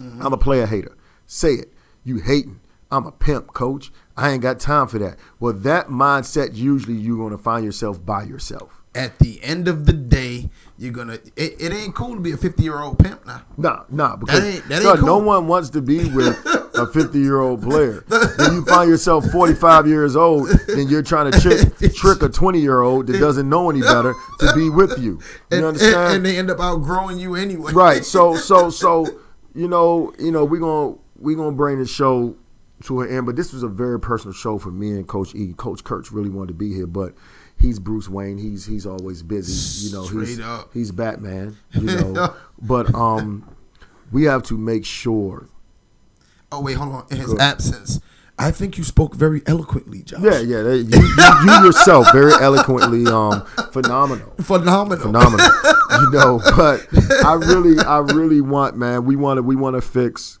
[0.00, 0.24] Mm-hmm.
[0.24, 0.96] I'm a player hater.
[1.26, 1.72] Say it.
[2.04, 2.60] You hating.
[2.92, 3.90] I'm a pimp coach.
[4.16, 5.18] I ain't got time for that.
[5.40, 8.82] Well that mindset usually you're going to find yourself by yourself.
[8.94, 11.18] At the end of the day, you're gonna.
[11.36, 13.42] It, it ain't cool to be a 50 year old pimp now.
[13.56, 16.36] Nah, nah, because ain't- that ain't no, no one wants to be with
[16.74, 18.04] a 50 year old player.
[18.38, 22.60] When you find yourself 45 years old, then you're trying to trick, trick a 20
[22.60, 25.20] year old that doesn't know any better to be with you.
[25.50, 25.94] You And, understand?
[25.96, 27.72] and, and they end up outgrowing you anyway.
[27.72, 28.04] right.
[28.04, 29.06] So, so, so,
[29.54, 32.36] you know, you know, we're gonna we're gonna bring the show
[32.84, 33.26] to an end.
[33.26, 35.52] But this was a very personal show for me and Coach E.
[35.56, 37.14] Coach Kurtz really wanted to be here, but.
[37.58, 38.38] He's Bruce Wayne.
[38.38, 39.88] He's he's always busy.
[39.88, 40.70] You know, he's Straight up.
[40.72, 41.58] he's Batman.
[41.74, 43.46] You know, but um,
[44.10, 45.46] we have to make sure
[46.52, 47.06] Oh wait, hold on.
[47.10, 48.00] In his absence,
[48.38, 50.20] I think you spoke very eloquently, Josh.
[50.22, 50.62] Yeah, yeah.
[50.62, 51.02] You, you,
[51.44, 54.32] you yourself very eloquently um phenomenal.
[54.42, 54.98] phenomenal.
[55.06, 55.46] Phenomenal.
[56.00, 56.86] you know, but
[57.24, 60.38] I really I really want, man, we want to we want to fix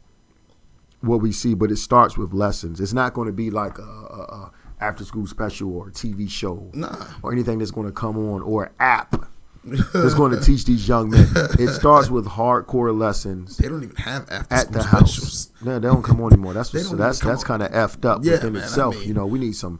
[1.00, 2.80] what we see, but it starts with lessons.
[2.80, 6.70] It's not going to be like a, a, a after school special or TV show
[6.74, 7.06] Nah.
[7.22, 9.14] or anything that's going to come on or app
[9.92, 11.26] that's going to teach these young men.
[11.58, 15.12] It starts with hardcore lessons They don't even have after at school the house.
[15.14, 15.52] specials.
[15.62, 16.54] No, they don't come on anymore.
[16.54, 18.96] That's what's, that's that's kind of effed up Yeah, within man, I itself.
[18.98, 19.78] mean- you know, we need some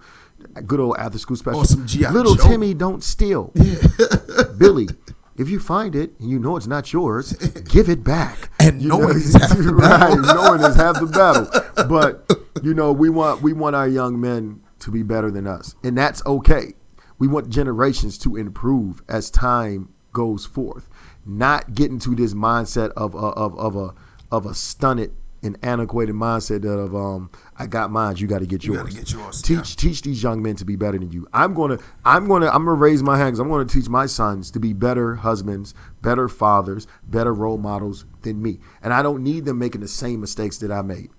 [0.66, 1.60] good old after school special.
[1.60, 2.10] Or some G.I.
[2.10, 2.48] Little Joe.
[2.48, 3.52] Timmy don't steal.
[4.58, 4.88] Billy,
[5.36, 7.32] if you find it and you know it's not yours,
[7.68, 8.50] give it back.
[8.60, 10.18] And You knowing know, is half the battle.
[10.18, 11.86] right, knowing is half the battle.
[11.88, 12.30] But
[12.62, 15.96] you know, we want we want our young men to be better than us, and
[15.96, 16.74] that's okay.
[17.20, 20.88] We want generations to improve as time goes forth,
[21.24, 23.94] not get into this mindset of of of, of a
[24.34, 25.12] of a stunted
[25.42, 28.94] and antiquated mindset that of um I got mine, you got to get You yours.
[28.94, 29.62] get yours, Teach yeah.
[29.76, 31.26] teach these young men to be better than you.
[31.32, 33.38] I'm gonna I'm gonna I'm gonna raise my hands.
[33.38, 38.42] I'm gonna teach my sons to be better husbands, better fathers, better role models than
[38.42, 38.58] me.
[38.82, 41.10] And I don't need them making the same mistakes that I made.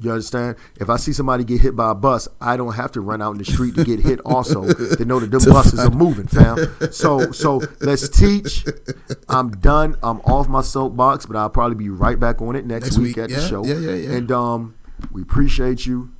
[0.00, 0.56] You understand?
[0.80, 3.32] If I see somebody get hit by a bus, I don't have to run out
[3.32, 6.56] in the street to get hit also to know that them buses are moving, fam.
[6.92, 8.64] So so let's teach.
[9.28, 9.96] I'm done.
[10.02, 13.16] I'm off my soapbox, but I'll probably be right back on it next, Next week,
[13.16, 13.64] week, at yeah, the show.
[13.64, 14.16] yeah, yeah, yeah.
[14.16, 14.74] And um
[15.12, 16.10] we appreciate you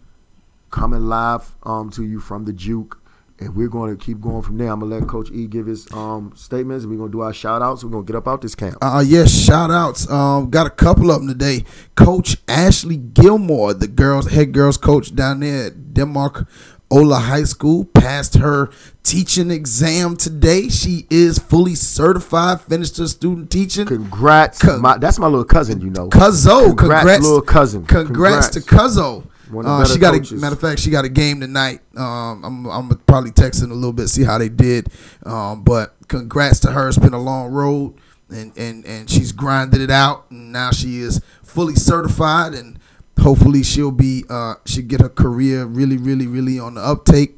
[0.71, 2.98] coming live um to you from the Juke.
[3.41, 4.69] And we're going to keep going from there.
[4.69, 6.87] I'm gonna let Coach E give his um statements.
[6.87, 7.85] We're gonna do our shout outs.
[7.85, 8.79] We're gonna get up out this camp.
[8.83, 10.11] Uh, yes, shout outs.
[10.11, 11.65] Um, got a couple of them today.
[11.95, 16.49] Coach Ashley Gilmore, the girls head girls coach down there at Denmark
[16.91, 18.71] Ola High School, passed her
[19.03, 20.69] teaching exam today.
[20.69, 23.87] She is fully certified, finished her student teaching.
[23.87, 25.81] Congrats, Con- my, that's my little cousin.
[25.81, 27.87] You know, Cuzzo, Congrats, congrats, little cousin.
[27.87, 28.97] Congrats, to Congrats.
[28.97, 29.25] Cuzzo.
[29.53, 31.81] Uh, she got a matter of fact, she got a game tonight.
[31.97, 34.89] Um, I'm I'm probably texting a little bit, see how they did.
[35.25, 36.89] Um, but congrats to her.
[36.89, 37.95] It's been a long road,
[38.31, 42.79] and and and she's grinded it out, and now she is fully certified, and
[43.21, 47.37] hopefully she'll be uh she get her career really really really on the uptake.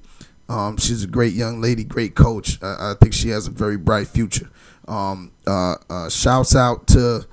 [0.48, 2.60] Um, she's a great young lady, great coach.
[2.60, 4.50] I, I think she has a very bright future.
[4.88, 7.24] Um, uh, uh, shouts out to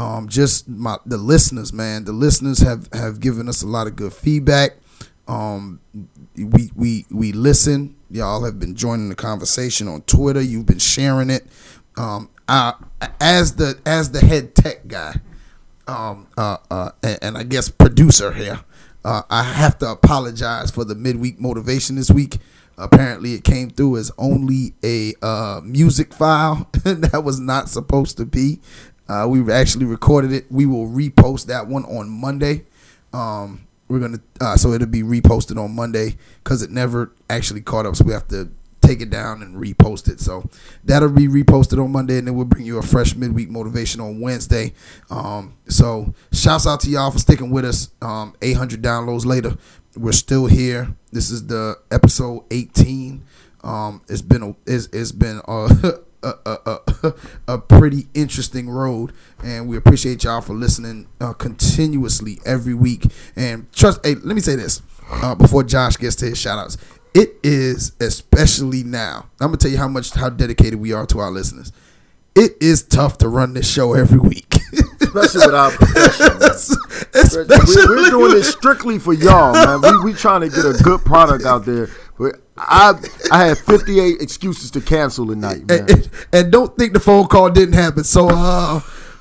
[0.00, 2.04] um, just my the listeners, man.
[2.04, 4.76] The listeners have have given us a lot of good feedback.
[5.28, 5.78] Um,
[6.36, 7.96] we we we listen.
[8.10, 10.40] Y'all have been joining the conversation on Twitter.
[10.40, 11.46] You've been sharing it.
[11.98, 12.74] Um, I,
[13.20, 15.16] as the as the head tech guy,
[15.86, 18.60] um, uh, uh, and, and I guess producer here,
[19.04, 22.38] uh, I have to apologize for the midweek motivation this week.
[22.78, 28.24] Apparently, it came through as only a uh, music file that was not supposed to
[28.24, 28.60] be.
[29.10, 30.46] Uh, we actually recorded it.
[30.50, 32.64] We will repost that one on Monday.
[33.12, 37.86] Um, we're gonna uh, so it'll be reposted on Monday because it never actually caught
[37.86, 37.96] up.
[37.96, 38.48] So we have to
[38.80, 40.20] take it down and repost it.
[40.20, 40.48] So
[40.84, 44.20] that'll be reposted on Monday, and then we'll bring you a fresh midweek motivation on
[44.20, 44.74] Wednesday.
[45.10, 47.90] Um, so shouts out to y'all for sticking with us.
[48.00, 49.56] Um, 800 downloads later,
[49.96, 50.94] we're still here.
[51.10, 53.24] This is the episode 18.
[53.64, 57.14] Um, it's been a it's, it's been a, a, a, a,
[57.54, 59.12] a pretty interesting road,
[59.42, 63.06] and we appreciate y'all for listening uh, continuously every week.
[63.36, 66.76] And trust, hey, let me say this uh, before Josh gets to his shout outs.
[67.12, 69.28] It is especially now.
[69.40, 71.72] I'm gonna tell you how much how dedicated we are to our listeners.
[72.36, 74.54] It is tough to run this show every week.
[75.00, 76.26] especially with our profession.
[77.12, 79.80] Especially We're, we're doing this strictly for y'all, man.
[79.82, 81.88] We we trying to get a good product out there.
[82.68, 82.94] I
[83.32, 85.80] I had 58 excuses to cancel tonight, man.
[85.80, 88.04] and, and- and don't think the phone call didn't happen.
[88.04, 88.80] So, uh,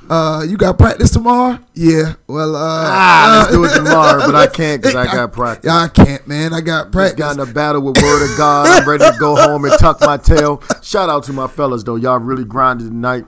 [0.10, 1.60] uh, you got practice tomorrow?
[1.76, 2.16] Yeah.
[2.28, 5.66] Well, uh, Ah, let's do it tomorrow, but I can't because I got practice.
[5.70, 6.52] Yeah, I can't, man.
[6.54, 7.20] I got Just practice.
[7.20, 8.68] got in a battle with Word of God.
[8.68, 10.64] I'm ready to go home and tuck my tail.
[10.82, 11.96] Shout out to my fellas though.
[11.96, 13.26] Y'all really grinded tonight.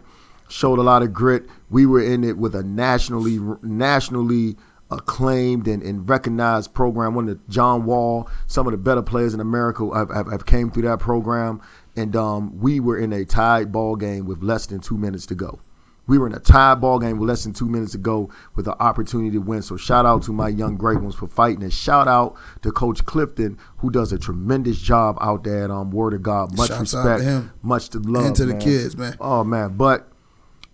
[0.50, 1.44] Showed a lot of grit.
[1.70, 4.58] We were in it with a nationally nationally
[4.92, 7.16] acclaimed and, and recognized program.
[7.16, 10.46] One of the John Wall, some of the better players in America have, have, have
[10.46, 11.62] came through that program.
[11.96, 15.36] and um, we were in a tied ball game with less than two minutes to
[15.36, 15.60] go.
[16.08, 18.68] We were in a tied ball game with less than two minutes to go with
[18.68, 19.62] an opportunity to win.
[19.62, 23.06] So shout out to my young great ones for fighting, and shout out to Coach
[23.06, 26.58] Clifton who does a tremendous job out there at um, Word of God.
[26.58, 27.52] Much Shouts respect, to him.
[27.62, 29.16] much to love, And to the kids, man.
[29.22, 30.12] Oh man, but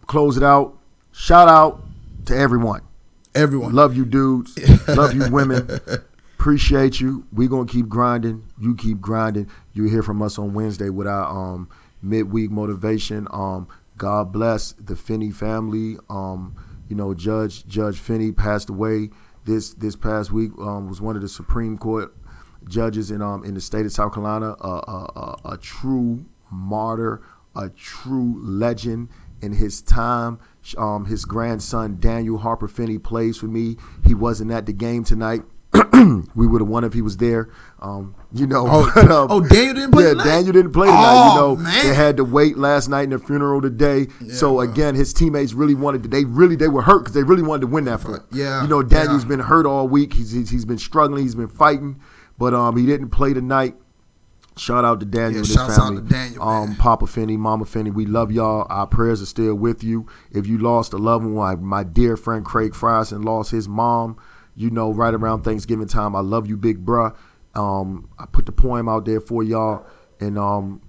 [0.07, 0.77] close it out.
[1.11, 1.83] Shout out
[2.25, 2.81] to everyone.
[3.35, 3.73] Everyone.
[3.73, 4.57] Love you, dudes.
[4.87, 5.79] Love you, women.
[6.39, 7.25] Appreciate you.
[7.31, 8.43] We gonna keep grinding.
[8.59, 9.49] You keep grinding.
[9.73, 11.69] You hear from us on Wednesday with our um,
[12.01, 13.27] midweek motivation.
[13.31, 13.67] Um,
[13.97, 15.97] God bless the Finney family.
[16.09, 16.55] Um,
[16.89, 19.09] you know, Judge Judge Finney passed away
[19.45, 20.51] this this past week.
[20.59, 22.15] Um, was one of the Supreme Court
[22.67, 24.55] judges in um in the state of South Carolina.
[24.61, 27.21] A a, a, a true martyr,
[27.55, 29.09] a true legend
[29.41, 30.39] in his time.
[30.77, 33.77] Um, his grandson Daniel Harper Finney plays for me.
[34.05, 35.43] He wasn't at the game tonight.
[36.35, 37.49] we would have won if he was there.
[37.81, 38.65] Um, you know.
[38.67, 40.23] Oh, but, um, oh, Daniel didn't play Yeah, tonight?
[40.23, 41.03] Daniel didn't play tonight.
[41.03, 41.85] Oh, you know, man.
[41.85, 44.07] they had to wait last night in the funeral today.
[44.29, 44.69] so well.
[44.69, 46.09] again, his teammates really wanted to.
[46.09, 48.21] They really they were hurt because they really wanted to win that fight.
[48.31, 49.29] Yeah, You know, Daniel's yeah.
[49.29, 50.13] been hurt all week.
[50.13, 51.23] He's, he's he's been struggling.
[51.23, 51.99] He's been fighting,
[52.37, 53.75] but um, he didn't play tonight.
[54.57, 56.01] Shout out to Daniel Yeah, and his family.
[56.01, 56.75] to Daniel, um.
[56.75, 58.65] Papa Finney, Mama Finney, we love y'all.
[58.69, 60.07] Our prayers are still with you.
[60.31, 64.17] If you lost a loved one, my dear friend Craig Frierson lost his mom,
[64.55, 66.15] you know, right around Thanksgiving time.
[66.15, 67.15] I love you, big bruh.
[67.55, 69.85] Um, I put the poem out there for y'all,
[70.19, 70.81] and um,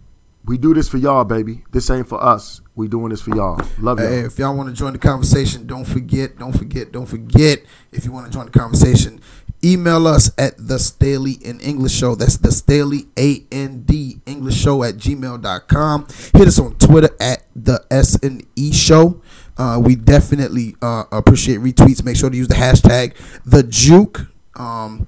[0.44, 1.64] we do this for y'all, baby.
[1.72, 2.60] This ain't for us.
[2.74, 3.60] We doing this for y'all.
[3.80, 4.08] Love y'all.
[4.08, 7.60] Hey, if y'all want to join the conversation, don't forget, don't forget, don't forget.
[7.90, 9.20] If you want to join the conversation,
[9.64, 12.14] email us at the Staley and English Show.
[12.14, 16.06] That's the Staley A N D English Show at gmail.com.
[16.34, 19.20] Hit us on Twitter at the S and E Show.
[19.56, 22.04] Uh, we definitely uh, appreciate retweets.
[22.04, 24.28] Make sure to use the hashtag the Juke.
[24.56, 25.06] Um,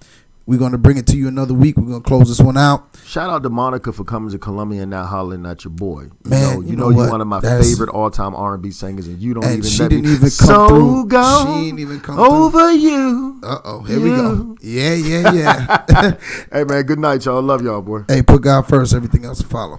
[0.51, 1.77] we're gonna bring it to you another week.
[1.77, 2.85] We're gonna close this one out.
[3.05, 6.03] Shout out to Monica for coming to Columbia and not hollering at your boy.
[6.03, 8.35] You Man, know, you you know know, you're one of my That's- favorite all time
[8.35, 11.07] R and B singers, and you don't And even she didn't even come so through.
[11.07, 13.39] Go She didn't even come over you.
[13.45, 14.57] Uh oh, here we go.
[14.61, 16.17] Yeah, yeah, yeah.
[16.53, 17.41] Hey man, good night, y'all.
[17.41, 18.03] Love y'all, boy.
[18.09, 18.93] hey, put God first.
[18.93, 19.79] Everything else follow.